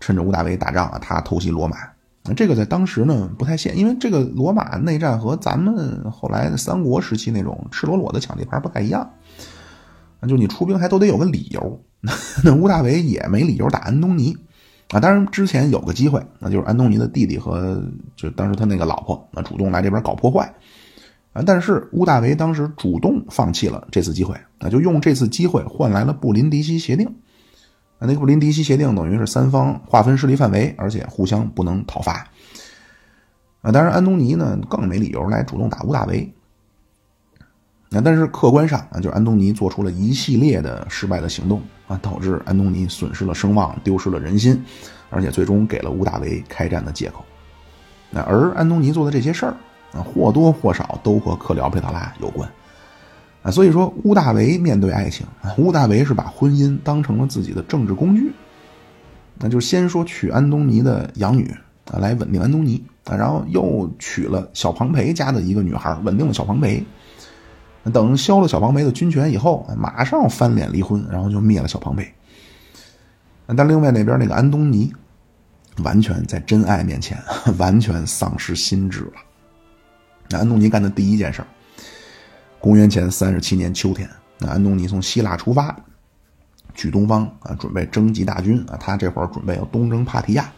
[0.00, 1.76] 趁着屋大维打仗啊，他偷袭罗马，
[2.24, 9.08] 那这个在当时呢不太现，因为这个罗马内战和咱们后来三国时期那种赤裸裸的抢地盘不太一样，
[10.20, 11.80] 那就你出兵还都得有个理由，
[12.42, 14.36] 那屋大维也没理由打安东尼。
[14.90, 17.78] 啊，当然之前有个机会，那就是安东尼的弟弟和
[18.16, 20.50] 就当时他那个老婆，那主动来这边搞破坏，
[21.32, 27.06] 啊，但是屋大维当时主动放弃了这次机会，那就用这次机会换来了布林迪西协定，
[27.98, 32.26] 啊，那个布林迪西协定等于是三方划分势力范围，而且互相不能讨伐，
[33.60, 36.32] 啊，当然安东尼呢更没理由来主动打屋大维。
[37.90, 44.62] 那但是客观上啊，就是安东尼做出了一系列的失败的行动啊，导致安东尼损失了声望，丢失了人心，
[45.08, 47.24] 而且最终给了屋大维开战的借口。
[48.10, 49.56] 那而安东尼做的这些事儿
[49.92, 52.48] 啊，或多或少都和克里奥佩特拉有关
[53.42, 53.50] 啊。
[53.50, 58.32] 所以说，屋大维面对爱情啊，屋大维是把婚姻当成了自己的政治工具。
[59.40, 61.54] 那就先说娶安东尼的养女
[61.92, 66.84] 啊，来稳定安东尼啊，然后又娶了小庞培家的一个女孩，稳定了小庞培。
[67.92, 72.06] 等削了小庞培的军权以后，马上翻脸离婚，然后就灭了小庞培。
[73.56, 74.92] 但另外那边那个安东尼，
[75.82, 77.16] 完全在真爱面前
[77.56, 79.12] 完全丧失心智了。
[80.30, 81.48] 那安东尼干的第一件事儿
[82.60, 85.74] 公元前三十七年秋天，那安东尼从希腊出发，
[86.74, 90.50] 去东方啊，准备征集大军啊，他这会儿准备要东征帕提亚。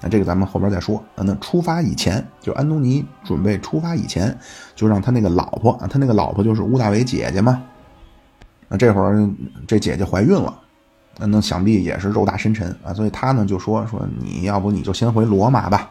[0.00, 1.02] 那这个咱们后边再说。
[1.16, 4.36] 那出发以前，就安东尼准备出发以前，
[4.76, 7.62] 就让他那个老婆啊，他那个老婆就是乌大维姐姐嘛。
[8.68, 9.28] 那这会儿
[9.66, 10.60] 这姐姐怀孕了，
[11.18, 15.90] 那那想必也是肉大深沉啊，所以他呢就说说你要不你就先回罗马吧。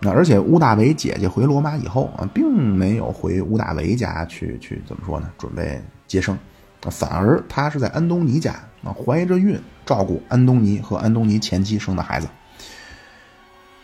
[0.00, 5.28] 那而且屋大维姐姐回罗马以后啊，并没有回屋大维家去去怎么说呢？
[5.36, 6.38] 准备接生，
[6.82, 8.52] 反而他是在安东尼家
[8.84, 12.28] 啊，怀着孕照顾安东尼和安东尼前妻生的孩子。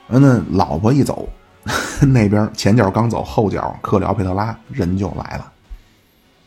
[0.07, 1.29] 那老婆一走，
[2.01, 5.51] 那边前脚刚走，后脚克里奥佩特拉人就来了。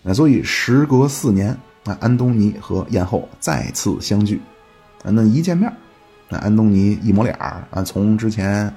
[0.02, 4.40] 那所以时隔四年，那安东尼和艳后再次相聚。
[5.04, 5.70] 那一见面，
[6.30, 8.74] 那安东尼一抹脸啊，从之前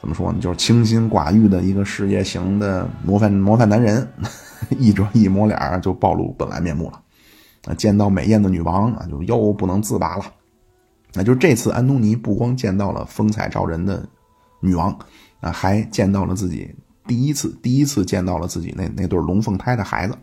[0.00, 4.08] 怎么说呢，就是清心寡欲的一个事业型的模范模范男人，
[4.78, 7.02] 一转一抹脸就暴露本来面目了。
[7.76, 10.24] 见到美艳的女王啊，就又不能自拔了。
[11.14, 14.08] 那就这次，安东尼不光见到了风采照人的
[14.60, 14.96] 女王，
[15.40, 16.72] 啊，还见到了自己
[17.06, 20.14] 第一次第一次见到了自己那那对龙凤胎的孩子，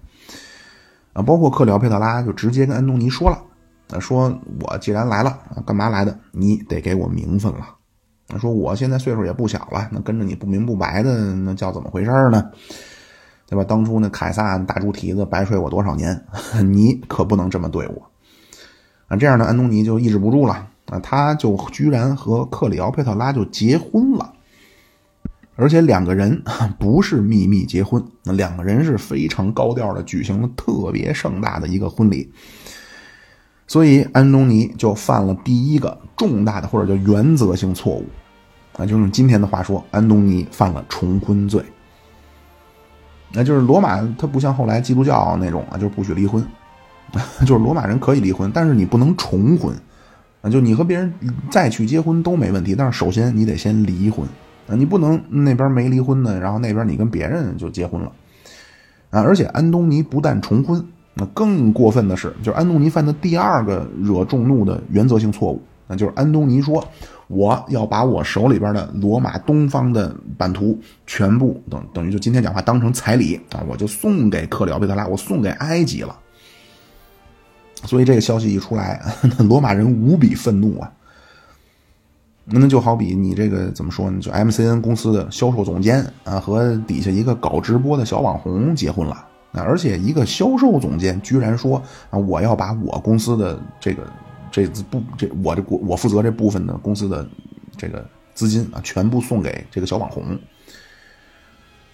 [1.14, 3.44] 啊，包括克里奥佩特拉就直接跟安东尼说了，
[3.90, 6.18] 啊，说我既然来了啊，干嘛来的？
[6.32, 7.75] 你得给我名分了。
[8.40, 12.44] 说我现在岁数也不小了，那跟着你不明不白的，那叫怎么回事呢？
[13.48, 13.64] 对吧？
[13.64, 16.26] 当初那凯撒大猪蹄子白睡我多少年，
[16.66, 18.12] 你可不能这么对我。
[19.08, 20.68] 啊，这样呢，安东尼就抑制不住了。
[20.88, 24.34] 啊，他就居然和克里奥佩特拉就结婚了，
[25.56, 26.44] 而且两个人
[26.78, 32.32] 不是秘密结婚，那两个人是非常高调的举行了特别盛大的一个婚礼，
[33.68, 38.06] 所以安东尼就犯了第一个重大的或者叫原则性错误，
[38.78, 41.64] 啊，就用今天的话说，安东尼犯了重婚罪。
[43.34, 46.46] 那就是罗马，他不像后来基督教那种啊，就是不许离婚，
[47.46, 49.76] 就是罗马人可以离婚，但是你不能重婚。
[50.42, 51.12] 啊就你和别人
[51.50, 54.24] 再去结婚都没问题，但是首先你得先离婚
[54.68, 54.76] 啊！
[54.76, 58.12] 你不能那边没离婚呢，然后那边你跟别人就结婚了
[59.10, 59.22] 啊！
[59.22, 60.86] 而且安东尼不但重婚，
[61.16, 66.86] 那更过分的是，就是安东尼犯的第二个惹众怒的原则性错误，那就是安东尼说
[67.28, 76.16] 我要把我手里边的罗马东方的版图全部等等于就今天讲话当成彩礼啊，我就送给克里奥佩特拉，我送给埃及了。
[77.84, 79.02] 所以这个消息一出来，
[79.48, 80.92] 罗马人无比愤怒啊！
[82.46, 84.20] 那就好比你这个怎么说呢？
[84.20, 89.26] 就 MCN 公司的销售总监啊，和底下一个搞直播的小网红结婚了，
[89.62, 94.08] 而且一个销售总监居然说啊，我要把我公司的这个
[94.52, 97.28] 这部这我这我负责这部分的公司的
[97.78, 100.38] 这个资金啊，全部送给这个小网红。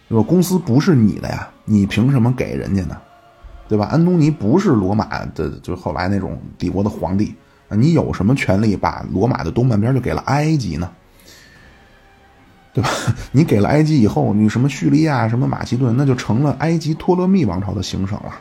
[0.09, 0.25] 对吧？
[0.27, 2.97] 公司不是你的呀，你凭什么给人家呢？
[3.69, 3.85] 对吧？
[3.85, 7.33] 安东尼不是罗马的，就后来那种帝国的皇帝，
[7.69, 10.91] 你有什么权利把罗马的东半边就给了埃及呢？
[12.73, 12.89] 对吧？
[13.31, 18.33] 你给了埃及以后，你什么叙利亚、什么马其顿，那就成了埃及托勒密王朝的行省了。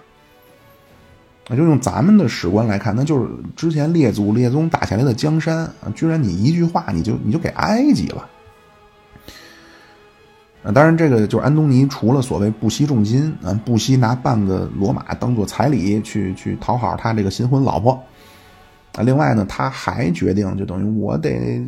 [1.49, 8.29] 那就用咱们的史观来看，那就是之前列祖列宗打下来的江山啊，居然你一句话你就你就给埃及了。
[10.63, 17.93] 啊，当然，这个就是安东尼，除了所谓不惜重金，啊，不惜拿半个罗马当做彩礼去去讨好他这个新婚老婆，
[18.95, 21.61] 啊，另外呢，他还决定，就等于我得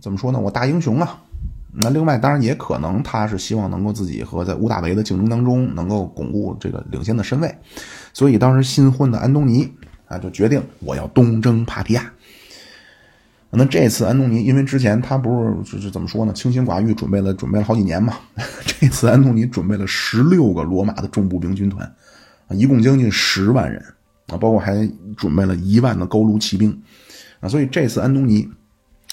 [0.00, 0.38] 怎么说呢？
[0.38, 1.20] 我大英雄啊！
[1.78, 7.54] 那另外，当然也可能他是希望能够自己和在屋大维的竞争当中能够巩固这个领先的身位，
[8.12, 9.70] 所以当时新婚的安东尼
[10.06, 12.10] 啊，就决定我要东征帕提亚。
[13.50, 15.30] 那这次安东尼，因为之前他不
[15.64, 18.14] 是就是怎么说呢，清心寡欲，准备了准备了好几年嘛。
[18.66, 21.86] 这次安东尼准备了十六个罗马的重步兵军团，
[22.48, 23.82] 啊，一共将近十万人
[24.28, 26.82] 啊，包括还准备了一万的高卢骑兵
[27.40, 28.46] 啊，所以这次安东尼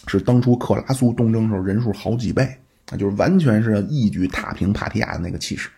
[0.08, 2.44] 是当初克拉苏东征时候人数好几倍
[2.92, 5.70] 啊，就是完全是一举踏平帕提亚的那个气势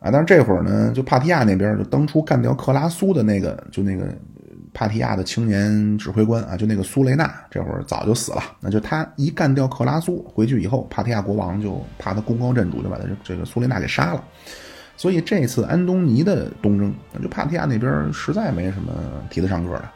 [0.00, 0.10] 啊。
[0.10, 4.06] 但是这会儿呢，就帕提亚那边就当初干掉克拉苏的那个，就那个。
[4.74, 8.42] 帕提亚的青年指挥官啊，就那个苏雷纳，这会儿早就死了。
[8.60, 14.22] 那就他一干掉克拉苏回去以后，帕提亚国王就怕他功高震主，就把他这个苏雷纳给杀了。
[14.94, 18.92] 所以这次安东尼的东征，就帕提亚那边实在没什么
[19.30, 19.88] 提得上个的。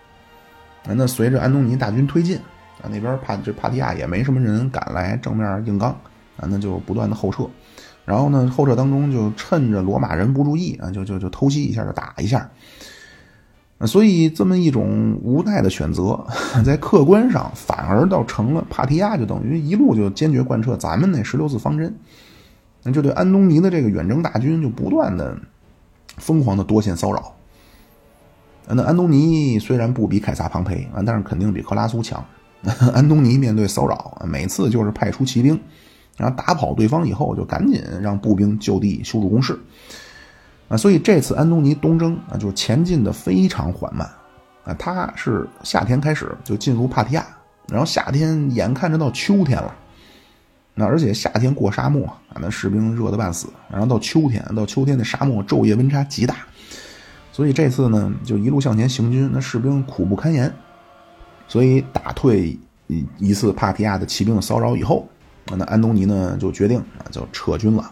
[0.86, 2.36] 啊那随着安东尼大军推进
[2.82, 5.90] 啊，那边帕这帕提亚也没什么人敢来正面硬刚
[6.36, 7.44] 啊，那就不断的后撤。
[8.06, 12.50] 然后呢，后撤当中就趁着罗马人不注意啊，就就就偷袭一下，就打一下。
[13.86, 16.26] 所以这么一种无奈的选择，
[16.64, 21.94] 在客观上反而倒成了帕提亚，就等于一路就坚决贯彻咱们那十六字方针，
[22.82, 25.36] 那就对安东尼的这个远征大军就不断的
[26.16, 27.34] 疯狂的多线骚扰。
[28.74, 32.24] 那安东尼虽然不比凯撒庞培啊，但是肯定比克拉苏强。
[32.92, 35.58] 安东尼面对骚扰，每次就是派出骑兵，
[36.18, 39.58] 然后打跑对方以后，就赶紧让步兵就地修筑工事。
[40.68, 44.06] 啊，所以这次安东尼东征啊，就前进的非常缓慢，
[44.62, 47.26] 啊，他是夏天开始就进入帕提亚，
[47.68, 49.74] 然后夏天眼看着到秋天了，
[50.74, 56.36] 那而且夏天过沙漠啊，那士兵热得半死，然后到秋天，到秋天的沙漠昼夜温差极大，
[57.40, 60.54] 所以这次呢就一路向前行军，那士兵苦不堪言，
[61.48, 62.54] 所以打退
[62.86, 65.08] 一一次帕提亚的骑兵的骚扰以后，
[65.46, 67.90] 那安东尼呢就决定啊就撤军了。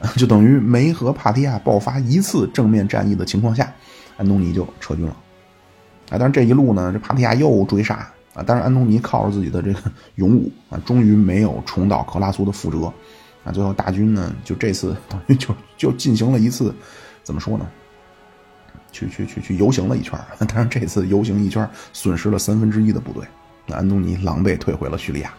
[0.16, 3.70] 就等于没和帕提亚爆发一次正面战役的情况下，
[4.16, 5.14] 安东尼就撤军了。
[6.08, 7.96] 啊，但是这一路呢，这帕提亚又追杀
[8.32, 12.90] 啊，但是安东尼靠着自己的这个 勇武啊，终于没有重蹈克拉苏的覆辙
[13.44, 13.52] 啊。
[13.52, 16.74] 最后大军呢，就这次等 于就就进行了一次
[17.22, 17.68] 怎么说呢？
[18.90, 20.18] 去去去去游行了一圈，
[20.48, 23.24] 但是这次游行一圈损失了三分之一的部队，
[23.66, 25.32] 那安东尼狼狈退回了叙利亚。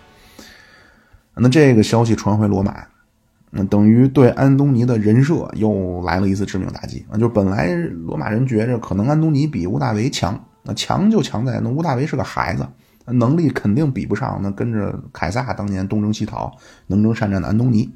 [1.36, 2.86] 那这个消息传回罗马。
[3.54, 7.18] 那等于对安东尼的人设又来了一次致命打击啊！
[7.18, 7.68] 就本来
[8.06, 12.66] 罗马人觉着可能安东尼比屋大维强，那强就强在那屋大维是个孩子，
[13.08, 16.56] 能力肯定比不上那跟着凯撒当年东征西讨、
[16.88, 17.92] 能征善战的安东尼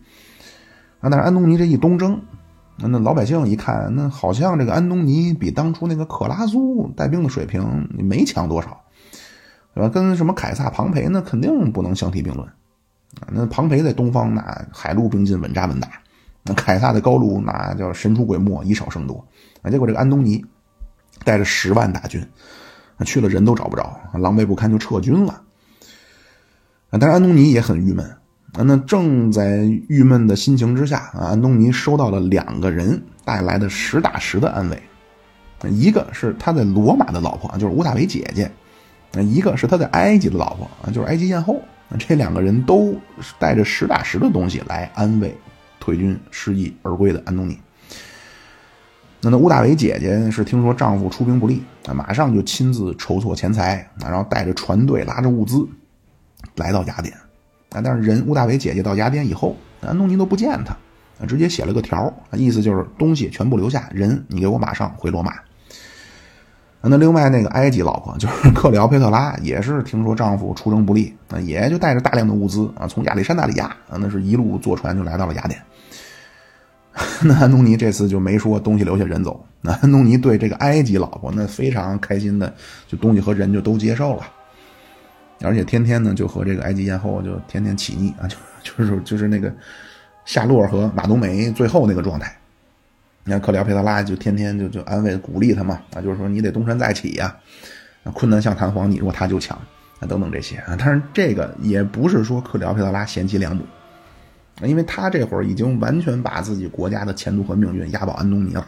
[1.00, 1.08] 啊！
[1.10, 2.22] 但是安东尼这一东征，
[2.78, 8.82] 那那老百姓一看，那好像这个安东尼比当初那个克拉苏带兵的水平没强多少，
[9.74, 9.90] 对吧？
[9.90, 12.48] 跟什么凯撒、庞培那肯定不能相提并论。
[13.32, 15.88] 那庞培在东方那海陆并进稳扎稳打，
[16.44, 19.26] 那凯撒在高卢那叫神出鬼没以少胜多，
[19.62, 20.44] 啊，结果这个安东尼
[21.24, 22.28] 带着十万大军，
[23.06, 25.42] 去了人都找不着，狼狈不堪就撤军了。
[26.92, 28.18] 但是安东尼也很郁闷，
[28.58, 29.58] 那正在
[29.90, 34.82] 郁闷的心情之下，啊，安东尼收到了两个人带来的实打实的安慰，
[35.70, 38.50] 一个是他在罗马的老婆，就是乌大维姐姐，
[39.22, 41.62] 一个是他在埃及的老婆，就是埃及艳后。
[42.00, 42.96] 这两个人都
[43.38, 45.36] 带着实打实的东西来安慰
[45.80, 47.60] 退军失意而归的安东尼。
[49.22, 55.68] 那那乌大维姐姐是听说丈夫出兵不利啊，马上就亲自筹措钱财然后带着船队拉着物资
[56.56, 57.16] 来到雅典
[57.72, 57.82] 啊。
[57.82, 60.76] 但是人乌大维姐姐到雅典以后，安东尼都不见她
[61.20, 65.34] 啊，直接写了个条意思就是东西全部留下，人你给我马上回罗马。
[66.88, 75.60] 那另外那个埃及老婆就是 克里奥佩特拉，也是听说丈夫出征不利，啊，也就带着大量的物资啊，从亚历山大里亚啊，那是一路坐船就来到了雅典。
[77.24, 79.44] 那安东尼这次就没说东西留下人走。
[79.62, 82.54] 那安东尼对这个埃及老婆那非常开心的，
[82.88, 84.22] 就东西和人就都接受了，
[85.46, 89.54] 而且天天呢就和这个埃及艳后就天天起腻啊，就 就是就是那个
[90.26, 92.36] 夏洛和马冬梅最后那个状态。
[93.24, 97.36] 你看克里奥佩特拉就天天就就安慰鼓励他嘛啊，就是说你得东山再起呀，
[98.14, 99.58] 困难像弹簧，你若他就强
[100.00, 100.76] 啊等等这些啊。
[100.78, 103.64] 但是这个也不是说克里奥佩特拉贤妻良母。
[104.64, 108.66] 因为他这会儿已经完全把自己国家的前途和命运押宝安东尼了。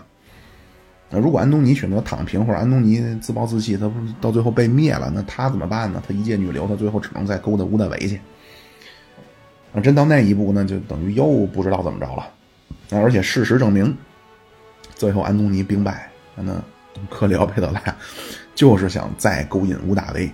[1.09, 6.03] 那如果安东尼选择躺平，或者安东尼自暴自弃，他不到最后被灭了，那他怎么办呢？
[6.05, 8.19] 他一介女流，他最后只能再勾搭吴大维去。
[9.71, 12.27] 那真到那一步，呢就等于又不知道怎么着了。
[12.91, 13.95] 而且事实证明，
[14.95, 16.61] 最后安东尼兵败，那
[17.09, 17.81] 克里奥佩特拉
[18.55, 20.29] 就是想再勾引吴大维。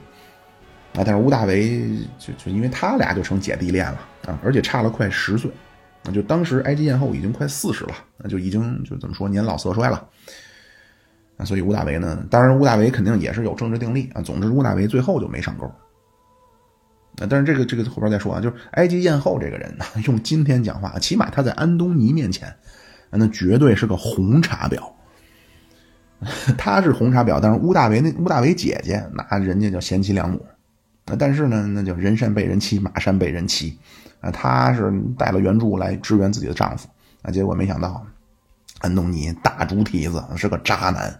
[0.94, 1.02] 啊！
[1.04, 5.50] 但是吴大维就就因为他俩就成姐弟恋了啊，而且差了快十岁，
[6.04, 10.08] 那就当时埃及艳后已经快四十了，那就已经就怎么说年老色衰了。
[11.38, 14.22] 啊所以吴大维呢，当然吴大维肯定也是有政治定力啊。
[14.22, 15.66] 总之吴大维最后就没上钩。
[17.18, 22.54] 啊，但是这个这个后边再说啊，就是埃及艳后这个人呢， 用今天讲话，起码他在安东尼面前，
[23.12, 24.82] 那绝对是个红茶婊。
[26.58, 30.44] 他是红茶婊，但是吴大维那吴大维姐姐，那人家叫贤妻良母。
[31.06, 33.78] 啊，但是呢，那叫人善被人欺，马善被人骑，
[34.22, 36.88] 啊，她是带了援助来支援自己的丈夫，
[37.24, 38.06] 啊，结果没想到，
[38.84, 41.20] 安东尼大猪蹄子是个渣男，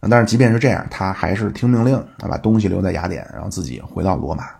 [0.00, 4.50] 但是即便是这样，他还是听命令啊，把东西留在雅典，然后自己回到罗马。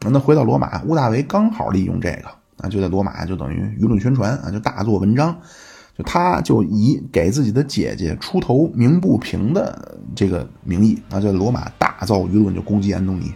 [0.00, 2.28] 那回到罗马，屋大维刚好利用这个
[2.62, 5.36] 啊，就在罗马就等于舆论宣传啊，就大做文章。
[5.96, 13.34] 就他就以给自己的姐姐出头鸣不平的这个名义啊，在罗马大造舆论，就攻击安东尼。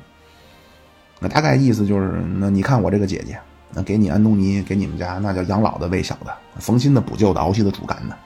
[1.18, 3.37] 那大概意思就是，那你看我这个姐姐，
[3.75, 8.16] 那给你安东尼，给你们家那叫养老的喂小的，缝新的补救的，熬细的煮干的。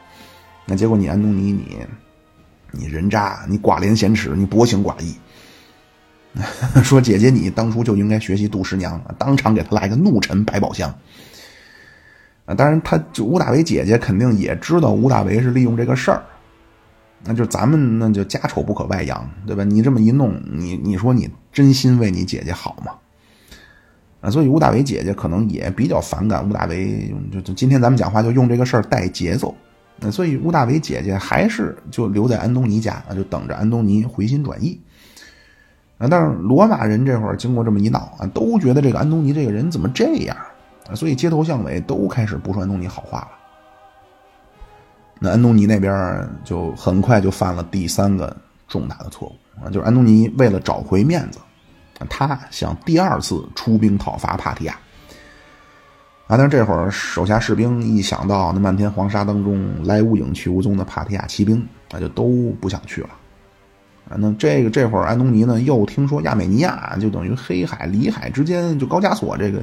[0.64, 1.78] 那结果你安东尼，你
[2.72, 5.14] 你人渣，你寡廉鲜耻，你薄情寡义。
[6.84, 10.92] 说姐姐你当初就应该学习杜十娘，当场给他来个怒沉百宝箱。
[12.44, 16.22] 啊，当然，他就吴大维姐姐肯定也知道吴大维是利用这个事儿，
[17.24, 19.64] 那就咱们那就家丑不可外扬，对吧？
[19.64, 22.92] 你这么一弄，你你说你真心为你姐姐好吗？
[24.20, 29.54] 啊，所以吴大维姐姐可能也比较反感吴大维，就就今天咱们讲话就用这个事儿带节奏，
[30.00, 34.80] 那所以吴大维姐姐还是就留在安东尼家啊，就等着安东尼回心转意。
[35.98, 40.36] 啊，但是罗马人这会儿经过这么一闹啊，都觉得这个安东尼这个人怎么这样
[40.90, 40.94] 啊？
[40.94, 43.28] 所以街头巷尾都开始不说安东尼好话了。
[45.18, 48.36] 那安东尼那边就很快就犯了第三个
[48.68, 51.38] 重大的错误啊，就是安东尼为了找回面子，
[52.08, 54.78] 他想第二次出兵讨伐帕提亚。
[56.26, 63.10] 啊，但是这会儿手下士兵一想到那漫天黄沙当中来无影去无踪的帕提亚骑兵，那就都不想去了。
[64.08, 69.62] 啊，那这个这会儿安东尼呢又听说亚美尼亚就等于黑海、里海之间就高加索这个。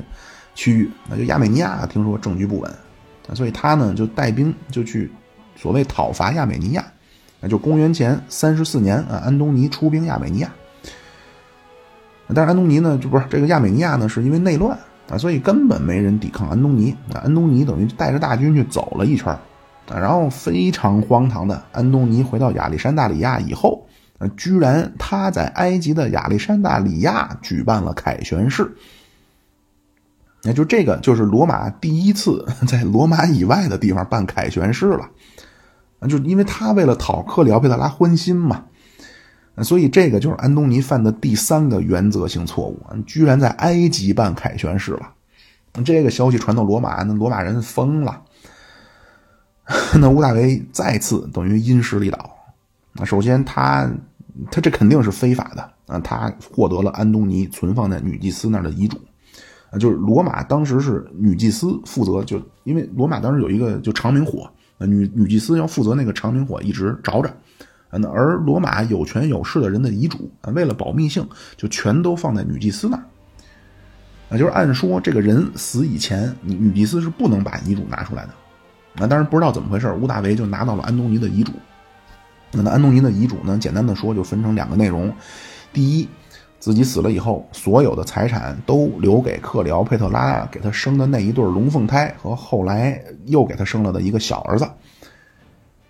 [0.56, 2.72] 区域，那就亚美尼亚听说政局不稳，
[3.34, 5.12] 所以他呢就带兵就去
[5.56, 6.86] 所谓讨伐亚美尼亚，
[7.40, 10.54] 那就公元前三十四年啊，安东尼出兵亚美尼亚。
[12.28, 14.78] 但是安东尼呢就不是这个亚美尼亚呢是因为内乱
[15.10, 16.96] 啊，所以根本没人抵抗安东尼。
[17.14, 19.32] 安东尼等于带着大军去走了一圈
[19.90, 23.86] 啊，然后非常荒唐的，安东尼回到亚历山大里亚以后，
[24.18, 28.74] 啊，居然他在埃及的亚历山大里亚举办了凯旋式。
[30.46, 35.10] 那就这个就是罗马第一次 在罗马以外的地方办凯旋式了，
[36.10, 38.64] 就因为他为了讨克里奥佩特拉欢心嘛，
[39.62, 45.12] 所以这个就是安东尼犯的第三个原则性错误，居然在埃及办凯旋式了。
[45.86, 48.22] 这个消息传到罗马，那罗马人疯了。
[50.00, 52.30] 那屋大维再次等于因势利导，
[52.94, 53.90] 那首先他
[54.52, 59.00] 他这肯定是非法的啊，他获得了安东尼存放在女祭司那儿的遗嘱。
[59.80, 64.48] 就是罗马当时是女祭司负责，就因为罗马当时有一个就长明火，
[64.80, 67.34] 女女祭司要负责那个长明火一直着着，
[67.98, 73.04] 那而罗马有权有势的人的遗嘱，为了保密性，就全都放在女祭司那儿。
[74.30, 78.30] 啊，就是按说这个人死以前，女祭司是不能把遗嘱拿出来的。
[78.96, 81.52] 那，当然不知道怎么回事，屋大维就拿到了安东尼的遗嘱。
[82.52, 85.14] 那安东尼的遗嘱呢，简单的说就分成两个内容，
[85.72, 86.08] 第一。
[86.60, 94.66] 自己死了以后，所有的财产都留给克里奥佩特拉给他生的那一对龙凤胎和后来又给他生了的一个小儿子，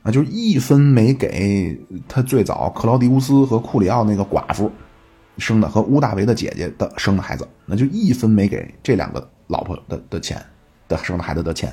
[0.04, 4.70] 啊，就一分没给他最早克劳迪乌斯和库里奥那个寡妇
[5.38, 10.39] 生的和乌大维的姐姐的生的孩子，那就一分没给这两个老婆的的钱
[10.89, 11.72] 的生的孩子的钱。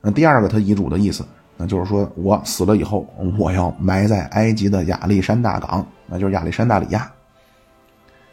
[0.00, 1.24] 那第二个他遗嘱的意思，
[1.58, 3.06] 那就是说我死了以后，
[3.38, 7.12] 我要埋在埃及的亚历山大港，那就是亚历山大里亚。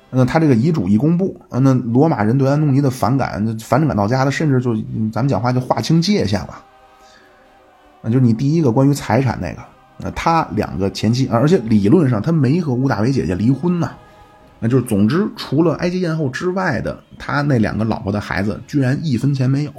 [0.09, 4.73] 那他这个遗嘱一公布，那罗马人对安东尼的反感，反感到家的，甚至就
[5.11, 6.65] 咱们讲话就划清界限了。
[8.01, 9.61] 那就是你第一个关于财产那个，
[9.97, 13.91] 那他两个前妻啊，而且理论上他没和吴大维姐姐离婚呢。
[14.61, 19.71] 那就是总之，除了埃及艳后之外的，他那两个老婆的孩子居然一分钱没有。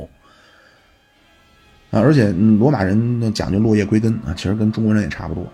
[1.91, 5.47] 啊，而且罗马人讲究落叶归根啊，其实跟中国人也差不多。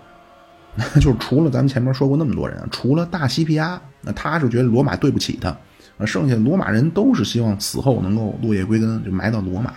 [1.01, 5.49] 就是除了咱们前面说过那么多人，除了大西皮亚，那他是觉得罗马对不起他，
[5.97, 9.73] 啊，剩下罗马人都是希望死后能够落叶归根，就埋到罗马。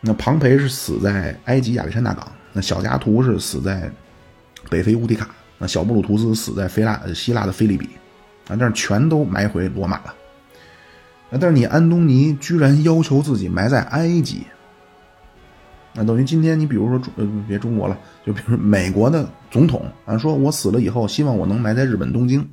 [0.00, 3.90] 那庞培是死在埃及亚历山大港，那小加图是死在
[4.70, 5.28] 北非乌迪卡，
[5.58, 7.86] 那小布鲁图斯死在菲拉希腊的菲利比，
[8.46, 10.14] 啊，但是全都埋回罗马了。
[11.30, 14.46] 但是你安东尼居然要求自己埋在埃及。
[15.94, 22.48] 那等于今天你比如说中呃别中国了，就比如美国的总统啊，说我死了以后，希望我能埋在日本东京。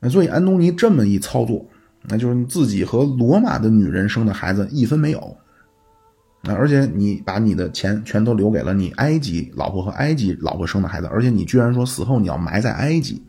[0.00, 1.64] 那所以安东尼这么一操作，
[2.08, 5.36] 那就是你自己和罗马的女人生的孩子一分没有。
[6.42, 13.20] 啊，而且你把你的钱全都留给了你埃及老婆和埃及老婆生的孩子，而且你居然说死后你要埋在埃及，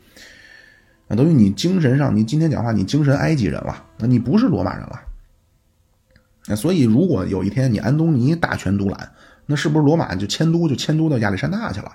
[1.08, 5.02] 那等于你精神上你今天讲话你精神埃及人了，那你不是罗马人了。
[6.46, 9.12] 那所以，如果有一天你安东尼大权独揽，
[9.48, 11.92] 那是不是罗马就迁都就迁都到亚历山大去了？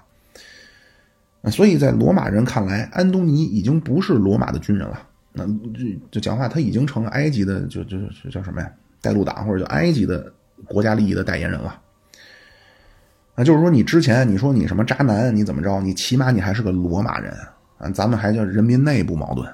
[1.53, 5.07] 所以在罗马人看来，安东尼已经不是罗马的军人了。
[5.33, 8.71] 那就就讲话，他已经成了埃及的，就就就叫什么呀？
[9.01, 10.33] 带路党或者叫埃及的
[10.67, 11.81] 国家利益的代言人了。
[13.35, 15.81] 那就是说，你之前你说你什么渣男，你怎么着？
[15.81, 17.33] 你起码你还是个罗马人
[17.79, 19.49] 啊，咱们还叫人民内部矛盾。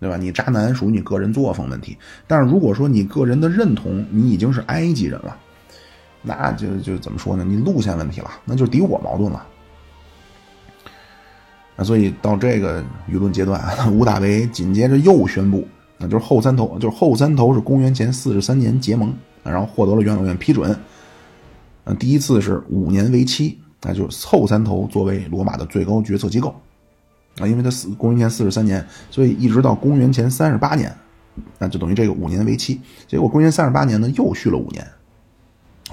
[0.00, 0.16] 对吧？
[0.16, 5.36] 你渣男属于你个人作风问题，但是如果说你个人的认同，你已经是埃及人了，
[6.22, 7.42] 那就就怎么说呢？
[7.42, 9.44] 你路线问题了，那就敌我矛盾了。
[11.80, 13.62] 那所以到这个舆论阶段，
[13.96, 15.64] 吴大维紧接着又宣布，
[15.96, 19.14] 那就是后三头，就是后三头是公元前四十三年结盟，
[19.44, 20.76] 然后获得了元老院批准。
[21.84, 26.52] 呃，第一次是五年为期，那就是后三头作为罗马的最高决策机构。
[27.38, 30.92] 啊，因为他死公元前四十三年，所以一直到公元前三十八年，
[31.60, 32.80] 那就等于这个五年为期。
[33.06, 34.84] 结果公元三十八年呢，又续了五年，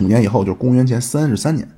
[0.01, 1.69] 五年以后就是公元前三十三年。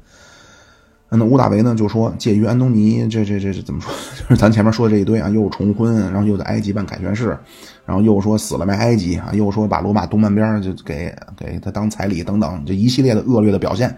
[1.09, 3.93] 那乌大维呢就说，介于安东尼这这这这怎么说？
[4.19, 7.37] 就是咱前面说的这一堆啊，又重婚，然后又在埃及办凯旋式，
[7.85, 13.97] 然后又说死了没埃及啊，又说把罗马东半边就给给他当彩礼等等，这一系列的恶劣的表现，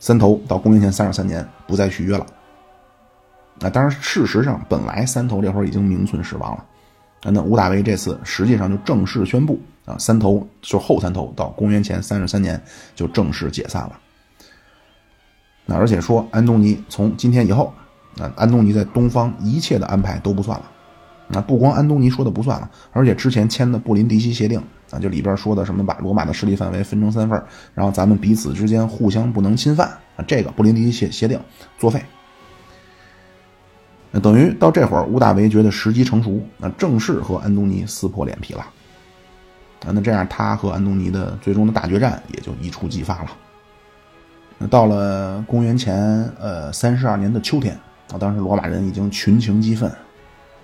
[0.00, 2.24] 三头到公元前三十三年不再续约了。
[3.60, 6.64] 那当然，事实上，本来三头这会儿已经名存实亡了。
[7.30, 12.58] 那吴大维这次实际上就正式宣布啊，三头就后三头到公元前三十三年
[12.94, 13.92] 就正式解散了。
[15.70, 17.74] 那而且说，安东尼从今天以后，
[18.18, 20.64] 啊，安东尼在东方一切的安排都不算了。
[21.28, 24.58] 那不光安东尼说的不算了，而且之前签的布林迪西协定
[24.90, 27.38] 啊，就里边说的什么把罗马的势力范围分成三份，
[27.74, 31.38] 然后咱们彼此之间互相不能侵犯啊，这个布林迪西协协定
[31.78, 32.02] 作废。
[34.10, 38.60] 那等于到这会儿，吴大维觉得时机成熟，那正式和安东尼撕破脸皮了。
[39.84, 43.30] 啊，那这样他和安东尼的最终的大决战也就一触即发了。
[44.58, 45.96] 那到了公元前
[46.40, 47.78] 呃三十二年的秋天，
[48.12, 49.88] 啊，当时罗马人已经群情激愤，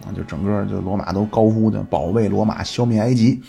[0.05, 3.41] 啊，就整个就罗马都高呼的保卫罗马，消灭埃及，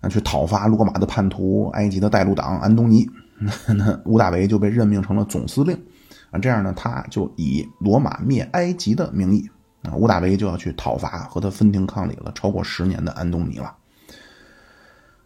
[0.00, 3.08] 啊，去讨伐罗马的叛徒埃及的带路党安东尼。
[3.66, 5.74] 那吴大维就被任命成了总司令。
[6.30, 9.48] 啊，这样呢，他就以罗马灭埃及的名义，
[9.82, 13.74] 啊，乌大维就要去讨伐和他分庭抗礼了超过十年的安东尼了。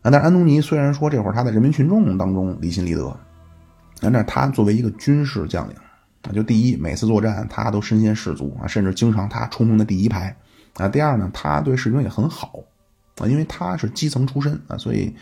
[0.00, 3.14] 啊，但是安东尼虽然说这会儿他在人民群众当中离心离德，
[4.00, 5.76] 啊，但是他作为一个军事将领，
[6.22, 10.36] 啊，就第一，每次作战他都身先士卒啊，甚至经常他冲锋在第一排，
[10.74, 12.60] 啊，第二呢，他对士兵也很好，
[13.16, 15.14] 啊，因为他是基层出身啊，所以。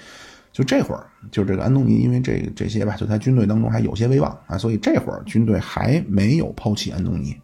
[0.53, 7.37] 就这会儿，就这个安东尼，因为这这些吧，就他军队当中还有些威望啊，所以这会儿军队还没有抛弃安东尼。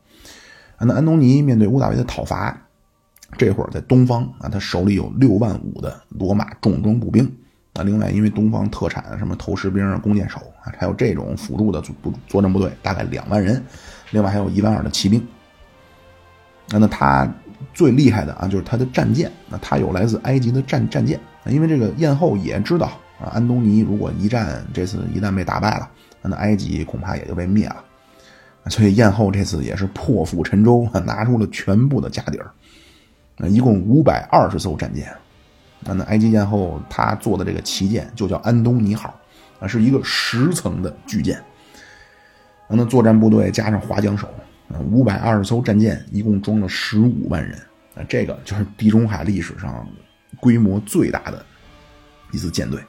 [0.80, 2.58] 那安东尼面对乌大维的讨伐，
[3.36, 7.30] 这会儿在东方啊，他手里有六万五的罗马重装步兵
[7.74, 11.94] 啊，另外因为东方特产什么投石兵、弓箭手啊，还有这种辅助的作
[12.28, 13.62] 作战部队，大概两万人，
[14.10, 15.26] 另外还有一万二的骑兵。
[16.68, 17.26] 那那他
[17.72, 22.92] 最厉害的啊，就是他的战舰，那他有来自埃及的战战舰，因为这个燕后也知道。
[23.20, 25.88] 啊，安东尼如果一战这次一旦被打败了，
[26.22, 27.84] 那埃及恐怕也就被灭了。
[28.66, 32.50] 所以燕后这次也是破釜沉舟，拿出了全部的家底儿。
[33.48, 35.06] 一共五百二十艘战舰。
[35.84, 39.14] 那那埃及艳后她做的这个旗舰就叫安东尼号。
[39.58, 41.40] 啊，是一个十层的巨舰。
[42.66, 44.28] 那作战部队加上划桨手，
[44.90, 47.56] 五百二十艘战舰，一共装了十五万人。
[47.94, 49.86] 啊，这个就是地中海历史上
[50.40, 51.46] 规模最大的
[52.32, 52.80] 一次舰队。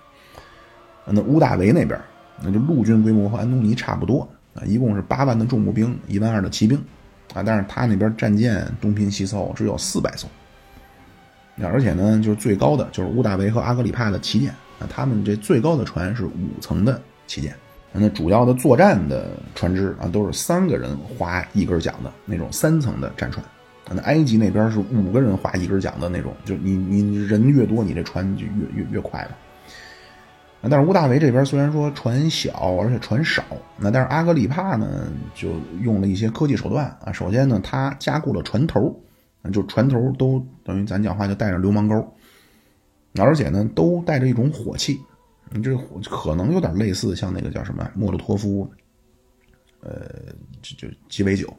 [1.06, 2.02] 那乌大维那边，
[2.42, 6.76] 那就陆军规模和安东尼差不多啊，一共是八万的重步兵，一万二的骑兵
[7.36, 10.28] 啊，但是他那边战舰东拼西凑只有四百艘。
[11.62, 14.50] 而且呢，就是最高的就是乌大维和阿格里帕的旗舰
[14.80, 17.54] 啊，他们这最高的船是五层的旗舰。
[17.96, 23.46] 那主要的作战的船只啊，都是三个人划一根桨的那种三层的战船。
[23.92, 29.36] 那埃及那边是五个人划一根桨的那种，就你你人越多，你这船就越越越快嘛。
[30.70, 33.44] 但是乌大维这边虽然说船小，而且船少，
[33.78, 35.50] 那但是阿格里帕呢就
[35.82, 37.12] 用了一些科技手段啊。
[37.12, 38.98] 首先呢，他加固了船头，
[39.52, 42.16] 就船头都等于咱讲话就带着流氓钩，
[43.20, 45.00] 而且呢都带着一种火器，
[45.52, 48.70] 你这火可能有点类似像那个叫什么莫洛托夫，
[49.82, 50.10] 呃，
[50.62, 51.54] 就就鸡尾酒。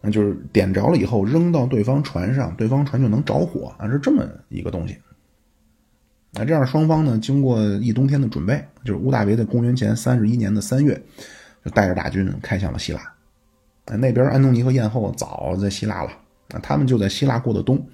[0.00, 4.98] 那就是点着了以后扔到对方船上，对方船就能着火啊，是这么一个东西。
[6.30, 11.00] 那这样双方呢，经过一冬天的准备，就是乌大维在公元前三十一年的三月，
[11.64, 13.00] 就带着大军开向了希腊。
[13.96, 16.10] 那边安东尼和艳后早在希腊了，
[16.54, 17.84] 那他们就在希腊过的冬。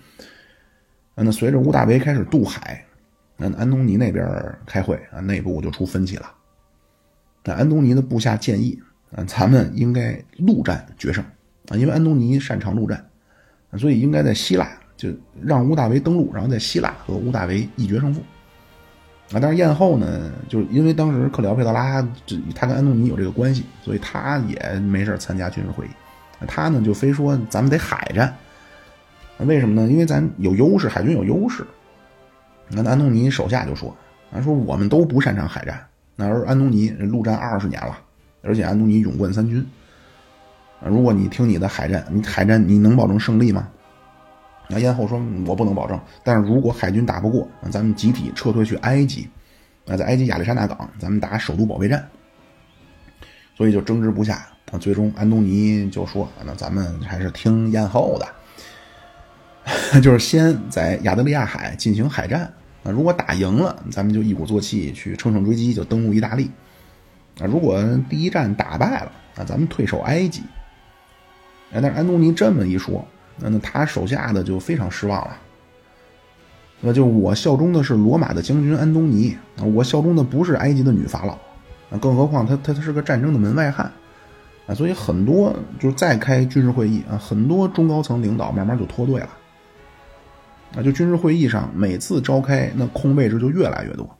[1.14, 2.84] 那随着乌大维开始渡海，
[3.36, 4.26] 那安东尼那边
[4.66, 6.30] 开会啊，内部就出分歧了。
[7.42, 8.78] 那安东尼的部下建议
[9.16, 11.24] 啊，咱们应该陆战决胜。
[11.68, 13.02] 啊，因为安东尼擅长陆战，
[13.78, 15.08] 所以应该在希腊就
[15.42, 18.20] 让乌大维登陆，然后在希腊和乌大维一决胜负。
[19.32, 25.90] 啊，但是宴后呢，就是因为当时克里奥佩特拉，这他跟安东尼有这个关系，所以他也没事参加军事会议。
[26.48, 28.34] 他呢就非说咱们得海战，
[29.47, 29.91] 为什么呢？
[29.91, 31.66] 因为咱有优势，海军有优势。
[32.68, 33.97] 那安东尼手下就说，
[34.32, 35.84] 啊说我们都不擅长海战，
[36.16, 37.99] 那而安东尼陆战二十年了，
[38.43, 39.66] 而且安东尼勇冠三军。
[40.84, 43.68] 如果你听你的海战，你海战你能保证胜利吗？
[44.68, 46.01] 那燕后说：“我不能保证。
[46.22, 49.28] 但是如果海军打不过，咱们集体撤退去埃及，
[49.88, 52.07] 啊在埃及亚历山大港，咱们打首都保卫战。”
[53.59, 54.47] 所以就争执不下。
[54.70, 58.26] 啊，最终安东尼就说：“那咱们还是听燕后的，
[60.02, 62.52] 就是先在亚得里亚海进行海战。
[62.82, 66.50] 啊，如果打赢了，咱们就一鼓作气去乘胜追击，就登陆意大利。
[67.38, 70.42] 啊，如果第一战打败了，那咱们退守埃及。”
[71.72, 73.06] 哎，但是安东尼这么一说，
[73.38, 75.36] 那那他手下的就非常失望了。
[76.80, 79.36] 那就我效忠的是罗马的将军安东尼，
[79.74, 81.34] 我效忠的不是埃及的女法老
[81.94, 83.92] 啊，更何况他他他是个战争的门外汉
[84.66, 89.28] 啊，所以很多就是再开军事会议啊，很多中高层领导慢慢就脱队了。
[90.74, 94.18] 啊，就军事会议上每次召开，那空位置就越来越多。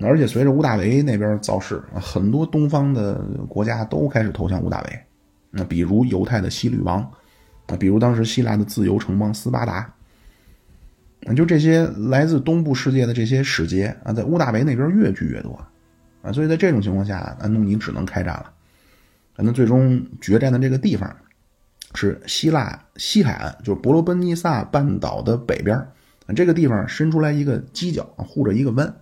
[0.00, 3.14] 而且随着屋大维那边造势，很多东方的
[3.48, 5.00] 国家都开始投降屋大维。
[5.50, 7.00] 那比如犹太的希律王，
[7.66, 9.94] 啊，比如当时希腊的自由城邦斯巴达，
[11.36, 15.64] 就这些来自东部世界的这些使节啊，在乌大维那边越聚越多，
[16.22, 18.52] 啊，所以在这种情况下，安东尼只能开战了。
[19.36, 21.16] 那最终决战的这个地方
[21.94, 28.94] 是希腊西海岸，就是伯罗奔尼撒半岛的北边，啊，这个地方伸出来一个犄角，护着一个湾，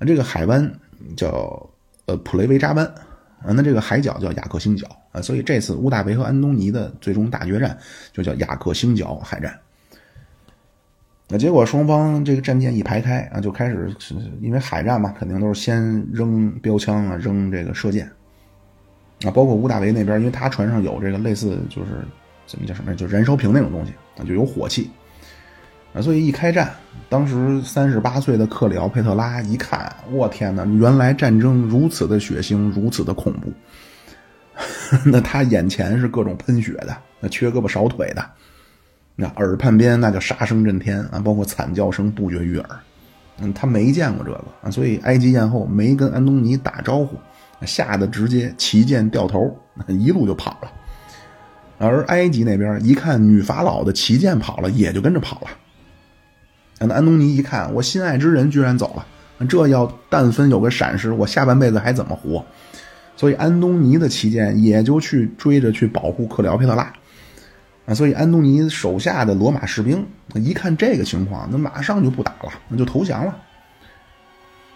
[0.00, 0.72] 这个海湾
[1.16, 1.70] 叫
[2.06, 2.92] 呃普雷维扎湾。
[3.44, 7.76] 啊，那这个海角叫雅克星角啊，所以这次乌大维和安东尼的最终大决战
[8.10, 9.60] 就叫雅克星角海战。
[11.28, 13.94] 那结果双方这个战舰一排开啊，就开始
[14.40, 18.10] 因为海战嘛，肯定都是先扔标枪啊，扔这个射箭
[19.24, 22.04] 啊，包括乌大维那边，因为他船上有这个类似就是
[22.46, 24.90] 怎么叫什么，就燃烧瓶那种东西啊，就有火器。
[25.94, 26.74] 啊，所以一开战，
[27.08, 30.64] 当时三十八岁的克里奥佩特拉一看，我天哪！
[30.64, 33.52] 原来战争如此的血腥，如此的恐怖。
[35.06, 38.24] 那他眼前是各种喷血的，那缺胳膊少腿的，
[39.14, 42.68] 那耳畔边那叫杀声震天啊，包括惨叫声不绝于耳。
[43.38, 47.16] 嗯，他没见过这个啊，所以埃及艳后没跟安东尼打招呼，
[47.64, 49.56] 吓得直接旗舰掉头，
[49.88, 50.70] 一路就跑了。
[51.78, 55.48] 而埃及那边一看女法老的旗舰跑了，也就跟着跑了。
[56.78, 62.44] 那安东尼一看，我心爱之人居然走了，这要但分有个闪失，我下半辈子还怎么活？
[63.16, 66.92] 所以安东尼的旗舰也就去追着去保护克里奥佩特拉
[67.86, 67.94] 啊。
[67.94, 70.04] 所以安东尼手下的罗马士兵
[70.34, 73.36] 一看这个情况，那马上就不打了，那就投降了。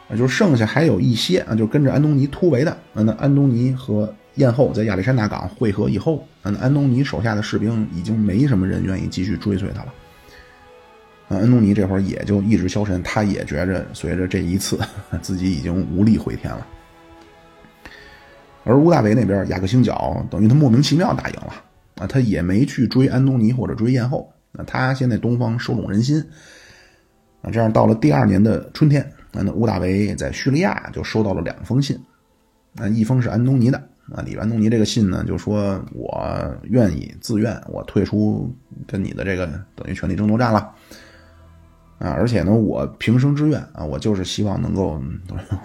[0.09, 2.77] 啊，就剩下还有一些啊，就跟着安东尼突围的。
[2.93, 9.95] 那安东尼和艳后在亚历山大港会合以后，那安东尼手下的士兵已经没什么人愿意继续追随他了。
[11.29, 14.79] 啊，安东尼这会儿也就意志消沉，他也觉着随着这一次，
[15.21, 16.67] 自己已经无力回天了。
[18.65, 21.55] 而乌大维那边，雅克星角等于他莫名其妙打赢了
[21.97, 26.23] 啊，他也没去追安东尼或者追燕后，那他现在东方收拢人心
[27.43, 31.99] 啊，这样到了第二年的春天，那乌大维在叙利亚就收到了两封信，
[32.77, 33.79] 啊，一封是安东尼的
[34.13, 36.23] 啊，里安东尼这个信呢就说我
[36.65, 38.53] 愿意自愿我退出
[38.87, 40.75] 跟你的这个等于权力争夺战了。
[41.99, 45.03] 啊，而且呢，我平生之愿啊，我就是希望能够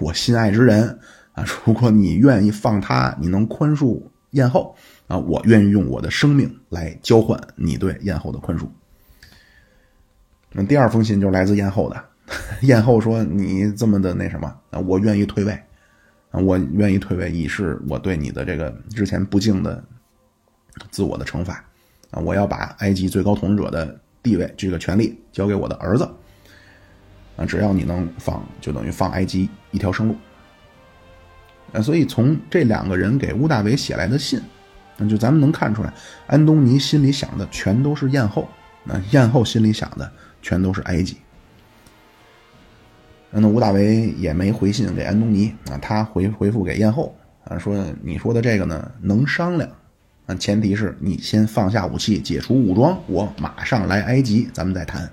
[0.02, 1.00] 我心爱之人
[1.34, 4.02] 啊，如果你愿意放他，你能宽恕
[4.32, 8.68] 艳后啊，我愿意用我的生命来交换你对艳后的宽恕。
[10.52, 12.04] 那第二封信就是来自艳后的，
[12.62, 14.54] 艳后说你这么的那什么，
[14.86, 15.60] 我愿意退位，
[16.32, 19.84] 我愿意退位以示我对你的这个之前不敬的
[20.90, 21.64] 自我的惩罚
[22.12, 26.10] 啊，我要把埃及最高统治者的地位这个权利交给我的儿子。
[27.36, 30.16] 啊，只要你能放，就等于放埃及一条生路。
[31.74, 34.40] 啊，所以从这两个人给乌大维写来的信，
[34.98, 35.92] 那就咱们能看出来，
[36.28, 38.48] 安东尼心里想的全都是艳后，
[38.84, 40.12] 那燕后心里想的
[40.44, 41.18] 全都是埃及。
[43.36, 47.16] 那吴大维也没回信给安东尼啊，他回回复给燕后
[47.46, 49.70] 啊，说你说的这个呢能商量，
[50.28, 55.10] 啊，前提是你先放下武器，解除武装，我马上来埃及，咱们再谈。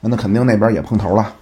[0.00, 1.34] 那那肯定那边也碰头了，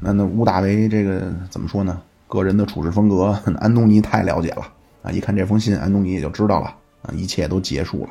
[0.00, 2.00] 那那吴大维这个怎么说呢？
[2.28, 4.62] 个人的处事风格，安东尼太了解了
[5.02, 5.12] 啊！
[5.12, 6.66] 一看这封信，安东尼也就知道了
[7.02, 8.10] 啊，一切都结束了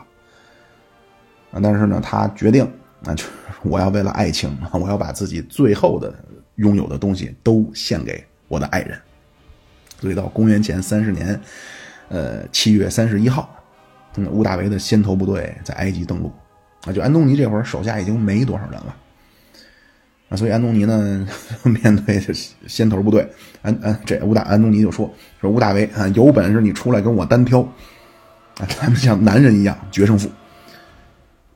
[1.51, 1.59] 啊！
[1.61, 2.63] 但是呢，他决定
[3.03, 3.25] 啊，就
[3.63, 6.13] 我要为了爱情，我要把自己最后的
[6.55, 8.97] 拥有的东西都献给我的爱人。
[9.99, 11.39] 所以到公元前三十年，
[12.09, 13.49] 呃，七月三十一号，
[14.15, 16.31] 嗯，乌大维的先头部队在埃及登陆
[16.85, 16.91] 啊！
[16.91, 18.95] 就安东尼这会儿手下已经没多少人了。
[20.29, 21.27] 啊，所以安东尼呢，
[21.63, 22.21] 面对
[22.67, 23.27] 先头部队，
[23.61, 27.61] 安安这乌大安东尼就说说乌大维啊，有本事你出来跟我单挑，
[28.57, 30.29] 啊，咱们像男人一样决胜负。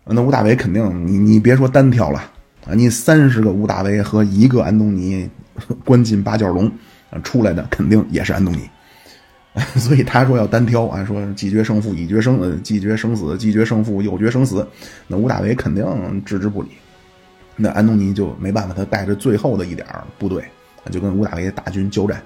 [0.05, 2.31] 那乌大维肯定，你你别说单挑了
[2.69, 5.27] 啊，你三十个乌大维和一个安东尼，
[5.83, 6.71] 关进八角笼
[7.09, 8.69] 啊，出来的肯定也是安东尼。
[9.75, 14.65] 所以他说要单挑啊，说既决胜负，已决生呃，既决生死，既决胜负，又决生死。
[15.07, 15.83] 那乌大维肯定
[16.23, 16.69] 置之不理。
[17.55, 19.85] 那安东尼就没办法，他带着最后的一点
[20.19, 20.45] 部队，
[20.91, 22.21] 就跟乌大维大军交战。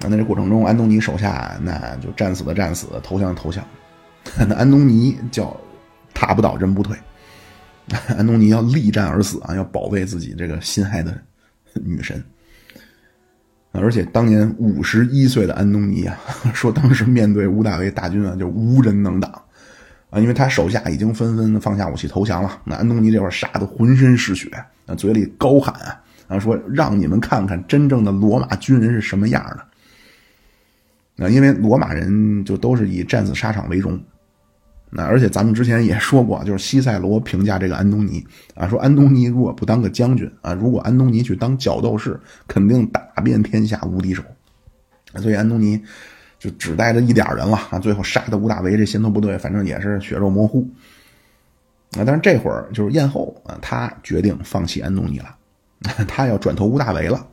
[0.00, 3.64] 那这过程中，安东尼手下那就战死的战死，投降的投降。
[4.46, 5.58] 那安东尼叫
[6.14, 6.94] 踏不倒人不退，
[8.08, 11.16] 安东尼要力战而死啊，要保卫自己这个心爱的
[11.74, 12.22] 女神。
[13.72, 16.18] 而且当年五十一岁的安东尼啊，
[16.52, 19.30] 说当时面对乌大维大军啊，就无人能挡。
[20.10, 22.60] 啊，因为他手下已经纷纷放下武器投降了。
[22.64, 24.50] 那安东尼这会儿杀得浑身是血，
[24.86, 25.72] 啊，嘴里高喊
[26.26, 29.40] 啊，说让你们看看真正的罗马军人是什么样
[31.16, 31.24] 的。
[31.24, 34.00] 啊，因为罗马人就都是以战死沙场为荣。
[34.90, 44.22] 那而且咱们之前也说过，就是西塞罗评价这个安东尼啊，说安东尼如果不当个将军啊，如果安东尼去当角斗士，肯定打遍天下无敌手。
[45.16, 45.80] 所以安东尼。
[46.40, 47.78] 就只带着一点人了啊！
[47.78, 50.66] 最后杀的乌大维这先头部队，反正也是血肉模糊
[51.98, 52.00] 啊。
[52.02, 55.36] 但是这会儿就是燕后啊，他决定放弃安东尼了，
[56.08, 57.26] 他要转投乌大维了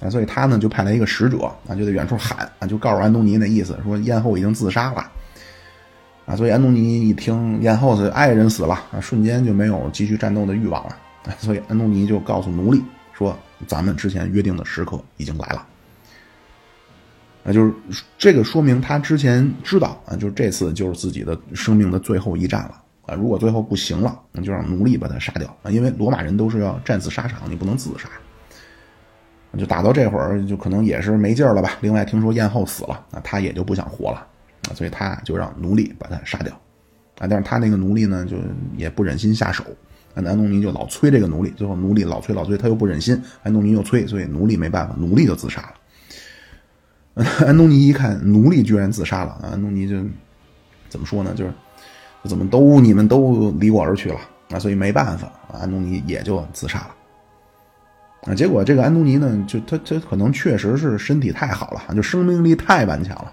[0.00, 0.08] 啊。
[0.08, 5.12] 所以他呢就派来一个使者啊，就在远处喊啊，就告诉安东尼那意思，说燕后已经自杀了
[6.26, 6.36] 啊。
[6.36, 10.96] 所以安东尼一听燕后是爱人死了啊，瞬间就没有继续战斗的欲望了。
[11.38, 15.66] 所以安东尼就告诉奴隶说：“咱们之前约定的时刻已经来了。”
[17.46, 23.14] 啊就是这个说明他之前知道啊，就是这次就是自己的生命的最后一战了啊！
[23.14, 25.70] 如果最后不行了，那就让奴隶把他杀掉啊！
[25.70, 28.08] 因为罗马人都是要战死沙场，你不能自杀。
[29.58, 31.72] 就打到这会儿，就可能也是没劲了吧？
[31.82, 34.26] 另外听说燕后死了，那他也就不想活了
[34.68, 36.54] 啊，所以他就让奴隶把他杀掉
[37.18, 37.26] 啊！
[37.28, 38.36] 但是他那个奴隶呢，就
[38.76, 39.64] 也不忍心下手
[40.14, 40.22] 啊！
[40.24, 47.24] 安东尼就老催这个奴隶，最后奴隶老催老催，他又不忍心，安东尼又催，所以奴隶没办法，奴隶就自杀了。
[47.46, 49.38] 安东尼一看奴隶居然自杀了！
[49.42, 49.96] 安东尼就
[50.88, 51.32] 怎么说呢？
[51.36, 51.52] 就是
[52.24, 54.18] 怎么都你们都离我而去了
[54.50, 54.58] 啊！
[54.58, 56.94] 所以没办法，安东尼也就自杀了
[58.22, 58.34] 啊！
[58.34, 63.32] 结果这个安东尼呢，就他他可能确实是身体太好了，就生命力太顽强了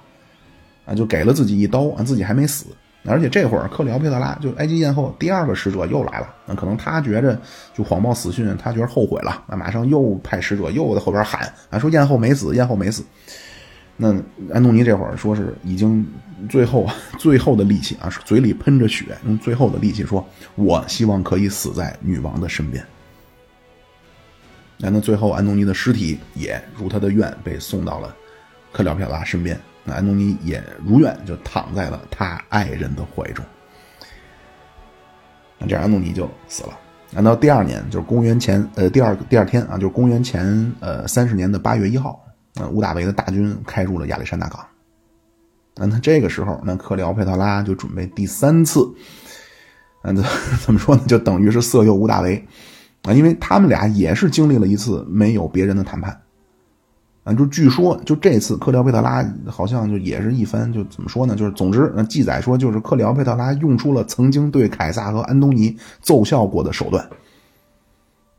[0.86, 0.93] 啊！
[0.93, 2.65] 就给了自己一刀啊，自己还没死。
[3.03, 7.39] 而且这会儿克里奥佩特拉就埃及艳后第二个使者又来了，那可能他觉着
[7.73, 13.03] 就谎报死讯，他觉得后悔了，那马上又派使者又在后边喊啊，说艳后没死，艳后没死。
[13.97, 14.15] 那
[14.53, 16.05] 安东尼这会儿说是已经
[16.47, 20.23] 最后 最后的力气啊，嘴里喷着血，用最后的力气说
[20.53, 22.86] ：“我希望可以死在女王的身边。”
[24.77, 28.15] 那那最后安东尼的尸体也如他的愿被送到了
[28.71, 33.43] 克里奥佩特拉身边，那安东尼也如愿就躺在了他爱人的怀中。
[35.57, 36.77] 那这样安东尼就死了。
[37.11, 42.23] 那到第二年，就是公元前呃第二第二天啊，就是公元前呃三十年的八月一号。
[42.53, 44.65] 那乌大维的大军开入了亚历山大港。
[45.75, 48.86] 那那这个时候，那克里奥佩特拉就准备第三次，
[50.03, 50.21] 那
[50.63, 51.01] 怎么说呢？
[51.07, 52.45] 就等于是色诱乌大维
[53.03, 56.21] 啊，因为他们俩也是经历了一次没有别人的谈判。
[57.24, 61.36] 啊，就据说，就这次克里奥佩特拉好像就也是一番，就怎么说呢？
[61.36, 67.07] 就是总之，那记载说，就是克里奥佩特拉用出了曾经对凯撒和安东尼奏效过的手段。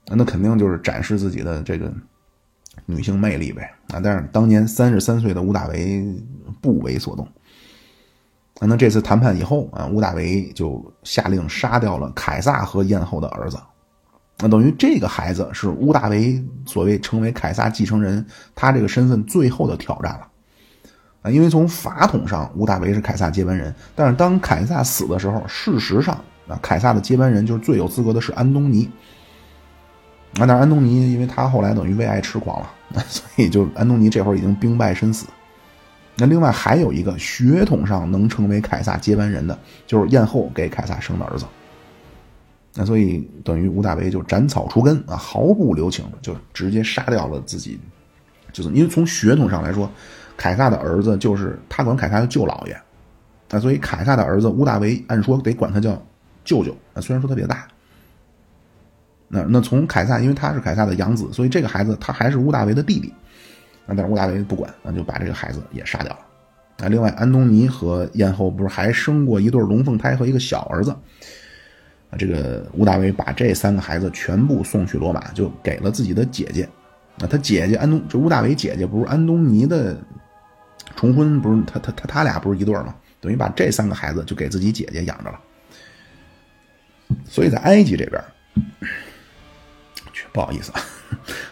[0.06, 1.92] 那肯定就是展示自己的这个。
[2.86, 4.00] 女性魅力呗啊！
[4.02, 6.04] 但是当年三十三岁的乌大维
[6.62, 7.28] 不为所动。
[8.58, 13.58] 那这次谈判以后啊，乌大维就下令杀掉了凯撒和燕后的儿子。
[14.42, 18.26] 那等于这个孩子是乌大维所谓成为凯撒继承人，
[18.56, 20.26] 他这个身份最后的挑战了
[21.22, 21.30] 啊！
[21.30, 26.14] 因为从法统上，乌大维是凯撒接班人，但是当凯撒死的时候，事实上
[26.48, 28.90] 啊，凯撒的接班人就是最有资格的是安东尼。
[30.34, 32.68] 啊，但是安东尼，因为他后来等于为爱痴狂了，
[33.06, 35.26] 所以就安东尼这会儿已经兵败身死。
[36.16, 41.44] 那另外还有一个血统上能成为凯撒接班人的，就是艳后给凯撒生的儿子。
[42.74, 47.78] 那所以等于吴大维就斩草除根啊，毫不留情，就直接杀掉了自己，
[48.52, 49.90] 就是因为从血统上来说，
[50.36, 52.72] 凯撒的儿子就是他管凯撒叫舅老爷，
[53.50, 56.02] 啊，所以凯撒的儿子吴大维按说得管他叫
[56.44, 57.68] 舅舅啊，虽然说特别大。
[59.28, 63.12] 那那从凯撒，因为他是凯撒的养子，所以这个孩子他还是乌大维的弟弟。
[63.86, 66.18] 啊，但是乌大维不管，那就把这个孩子也杀掉了。
[66.84, 70.94] 啊，另外安东尼和燕后不是还生过一对龙凤胎和一个小儿子？
[72.18, 76.68] 这个乌大维把这三个孩子全部送去罗马，就给了自己的姐姐。
[77.18, 79.96] 啊，他姐姐安东，这乌大维姐姐不是安东尼的
[80.96, 82.94] 重婚，不是他他他他俩不是一对吗？
[83.20, 85.40] 等于把这三个孩子就给自己姐姐养着了。
[87.26, 88.22] 所以在埃及这边。
[90.32, 90.80] 不好意思啊，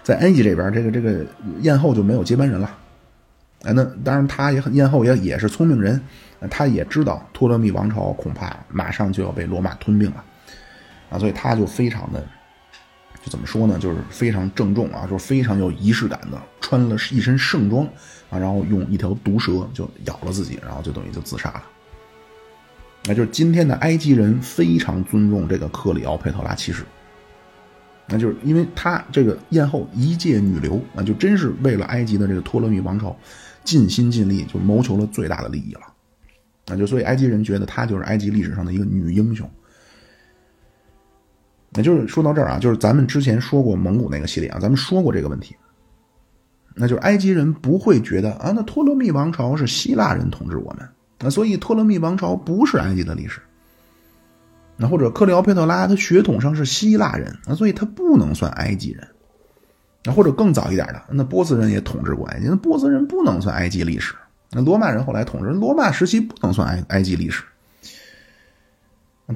[0.02, 1.22] 在埃及这边，这个这个
[1.60, 2.78] 艳后就没有接班人了。
[3.64, 6.00] 哎，那当然，他也很艳后也也是聪明人，
[6.48, 10.24] 他也知道托勒密王朝恐怕马上就要被罗马吞并了
[11.10, 12.24] 啊，所以他就非常的，
[13.22, 17.84] 就怎么说呢，就是非常郑重啊，就是非常有仪式感的，穿了一身盛装
[18.30, 21.62] 啊，然后用一条毒蛇就咬了自己，然后就等于就自杀了。
[23.04, 26.84] 那就是今天的埃及人非常尊重这个克里奥佩特拉骑士。
[28.06, 33.16] 那就是因为他这个艳后一介女流啊，就真是为了埃及的这个托勒密王朝
[33.64, 35.80] 尽心尽力，就谋求了最大的利益了。
[36.66, 39.48] 那就所以埃及人觉得她就是埃及历史上的一个女英雄。
[41.72, 45.56] 那就是说到这儿啊，就是咱们之前说过蒙古那个系列啊，咱们说过这个问题。
[46.74, 53.40] 那就是埃及人不会觉得啊，那托勒密王朝是希腊人统治我们，那所以托勒密王朝不是埃及的历史。
[54.76, 59.06] 那或者克里奥佩特拉，他血统上是希腊人啊，所以他不能算埃及人。
[60.04, 64.14] 那或者更早一点的，那波斯人也统治过埃及，那波斯人不能算埃及历史。
[64.50, 67.44] 那罗马人后来统治，罗马时期不能算埃埃及历史。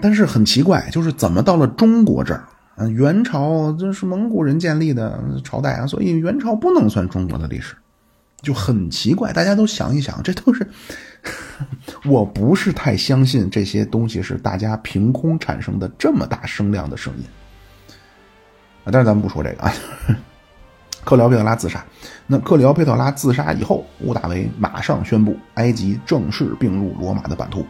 [0.01, 2.45] 但是很奇怪，就是怎么到了中国这儿
[2.77, 2.87] 啊？
[2.89, 7.75] 元朝这是蒙古人建立的朝代啊，所以元朝不能算中国的历史，
[8.43, 9.33] 就很奇怪。
[9.33, 10.67] 大家都想一想，这都是。
[12.05, 17.25] 我不是太相信这些东西是大家凭空产生的这么大声量的声音
[18.85, 18.93] 啊！
[18.93, 19.73] 但是咱们不说这个啊。
[21.05, 21.85] 克里奥佩特拉自杀，
[22.27, 27.65] 那克里奥佩特拉自杀以后，屋大维马上宣布埃及正式并入罗马的版图。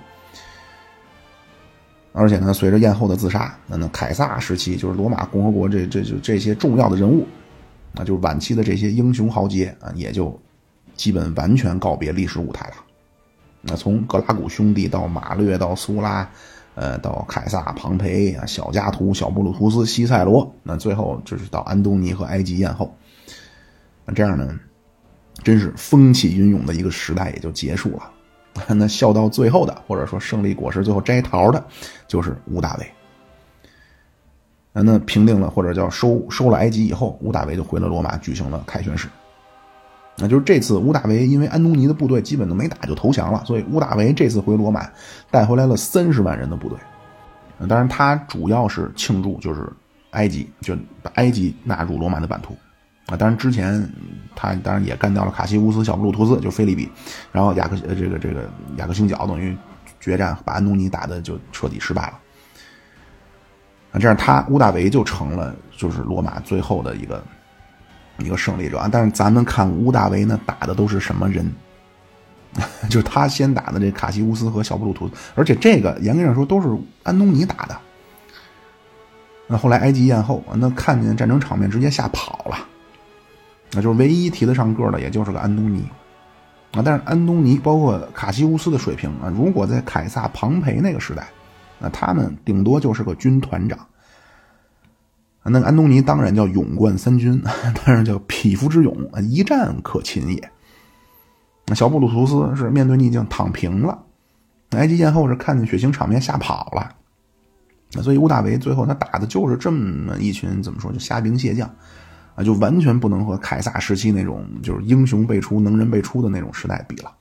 [2.16, 7.26] 而且呢，随着艳后的自杀，那那凯撒时期就是罗马共和国这这就这些重要的人物，
[7.92, 10.40] 那就是晚期的这些英雄豪杰啊，也就
[10.94, 12.74] 基本完全告别历史舞台了。
[13.62, 16.30] 那从格拉古兄弟到马略到苏拉，
[16.76, 22.96] 呃，到凯撒、庞培啊，小加图、小布鲁图斯、西塞罗，那最后就是到安东尼和埃及艳后。
[24.04, 24.56] 那这样呢，
[25.42, 28.12] 真是风起云涌的一个时代也就结束了。
[28.74, 31.64] 那笑到最后的，或者说胜利果实最后摘桃的，
[32.06, 32.86] 就是吴大维。
[34.72, 39.08] 那平定了或者叫收收了埃及以后，吴大维就回了罗马，举行了凯旋式。
[40.16, 44.88] 那就是这次乌大维因为安东尼的部队基本都没打就投降了，所以乌大维这次回罗马
[45.30, 46.78] 带回来了三十万人的部队。
[47.68, 49.68] 当然他主要是庆祝就是
[50.10, 52.56] 埃及就把埃及纳入罗马的版图。
[53.06, 53.16] 啊。
[53.16, 53.88] 当然之前
[54.34, 56.90] 他当然也干掉了卡西乌斯、小布鲁图斯，就是菲利比，
[57.32, 59.56] 然后雅克呃这个这个雅克星角等于
[60.00, 62.18] 决战把安东尼打的就彻底失败了。
[63.92, 67.24] 啊，这样他乌大维就成了就是罗马最后的一个
[68.18, 68.88] 一个胜利者啊。
[68.90, 71.50] 但是咱们看乌大维呢打的都是什么人？
[72.88, 76.68] 就是他先打的这卡西乌斯和小布鲁图斯，而且这个严格上说都是
[77.02, 77.76] 安东尼打的。
[79.48, 82.56] 那后来埃及艳后，那看见战争场面直接吓跑了，
[83.74, 85.84] 那就是唯一提得上个的，也就是个安东尼
[86.72, 86.82] 啊。
[86.84, 91.26] 但是安东尼包括卡西乌斯的水平啊，如果在凯撒、庞培那个时代，
[91.78, 93.78] 那他们顶多就是个军团长。
[95.46, 97.38] 那个安东尼当然叫勇冠三军，
[97.84, 100.50] 当然叫匹夫之勇，一战可擒也。
[101.66, 104.02] 那小布鲁图斯是面对逆境躺平了，
[104.70, 111.70] 埃及艳后是看见血腥场面吓跑了，所以乌大维最后他打的就是这么一群怎么说就虾兵蟹将，
[112.34, 117.12] 啊，就完全不能和凯撒时期那种就是英雄辈出、能人辈出的那种时代比了，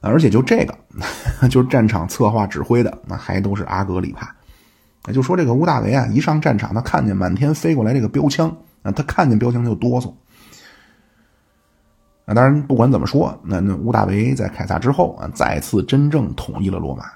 [0.00, 0.78] 而且就这个，
[1.48, 4.32] 就是战场策划指挥的那还都是阿格里帕，
[5.12, 8.48] 就说这个乌大维啊，一上战场他看见满天飞过来这个标枪
[8.82, 10.12] 啊，他看见标枪就哆嗦。
[12.30, 17.06] 那当然，不管怎么说，那那乌大维在凯撒之后啊，再次真正统一了罗马，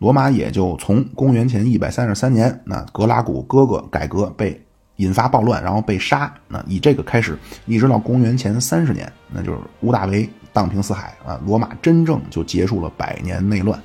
[0.00, 4.65] 罗马也就从公元前一百三十三年，那格拉古哥哥改革被
[4.96, 13.80] 引发暴乱，然后被杀，那以这个开始，一直到公元前三十年，那就是屋大维荡平四海啊，罗马真正就结束了百年内乱，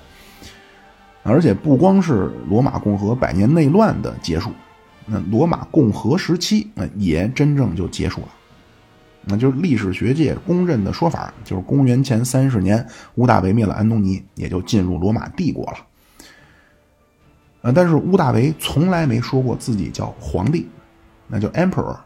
[1.24, 4.51] 而且不光是罗马共和百年内乱的结束，
[5.05, 8.28] 那罗马共和时期那也真正就结束了。
[9.24, 12.84] 那就是历史学界公认的说法，就是公元前三十年，
[13.16, 15.78] 屋大维灭了安东尼，也就进入罗马帝国了。
[17.62, 20.68] 呃，但是屋大维从来没说过自己叫皇帝，
[21.32, 21.98] 那叫 emperor。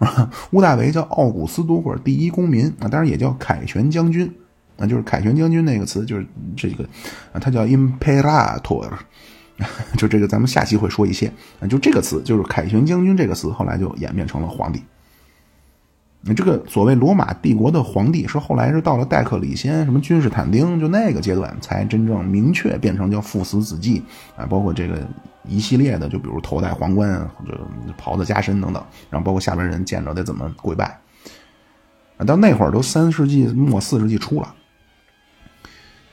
[0.50, 4.32] 屋大维叫奥古斯都或者第一公民啊，当然也叫凯旋将军，
[4.78, 6.26] 那就是凯旋将军那个词，就是
[6.56, 6.82] 这个
[7.32, 8.90] 啊，他叫 imperator。
[9.98, 14.82] 就这个，咱们下期会说一些啊，就这个词，就是凯旋将军这个词，后来就演变成了皇帝。
[16.22, 24.02] 你这个所谓罗马帝国的皇帝，是后来是到了戴克里先、什么君士坦丁，就那个阶段才真正明确变成叫父死子继
[24.34, 25.06] 啊，包括这个
[25.44, 27.58] 一系列的，就比如头戴皇冠或者
[27.96, 30.98] 袍子加身等等，然后包括下边人见着得怎么跪拜
[32.18, 34.54] 啊，到那会儿都三世纪末四世纪初了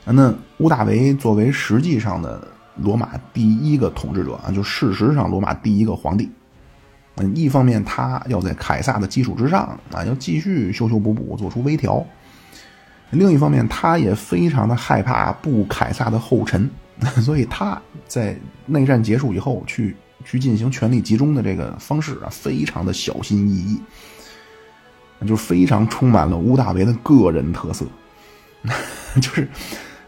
[0.06, 0.12] 啊。
[0.12, 2.48] 那屋大维作为实际上的
[2.78, 6.32] 罗马第一个统治者啊，就事实上罗马第一个皇帝。
[7.20, 12.06] 嗯，一方面他要在凯撒的基础之上啊，要继续修修补补，做出微调；
[13.10, 16.70] 另一方面，他也非常的害怕步凯撒的后尘，
[17.22, 19.96] 所以他在内战结束以后去
[20.26, 23.80] 去进行权力集中的这个方式啊，非常的小心翼
[25.22, 27.86] 翼，就非常充满了屋大维的个人特色，
[29.22, 29.48] 就是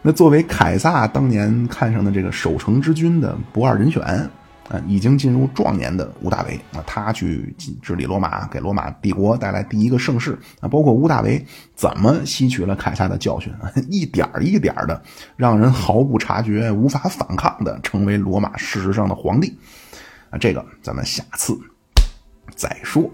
[0.02, 4.30] 那作为凯撒当年看上的这个守城之君的不二人选。
[4.70, 10.70] 啊，已经进入壮年的屋大维啊，他去治理罗马，给罗马帝国带来第一个盛世啊。
[10.70, 11.44] 包括屋大维
[11.76, 13.52] 怎么吸取了凯撒的教训，
[13.90, 15.02] 一点一点的
[15.36, 19.58] 让人毫不察觉、无法反抗的成为罗马事实上的皇帝
[20.30, 20.38] 啊。
[20.38, 21.60] 这个咱们下次
[22.56, 23.12] 再说。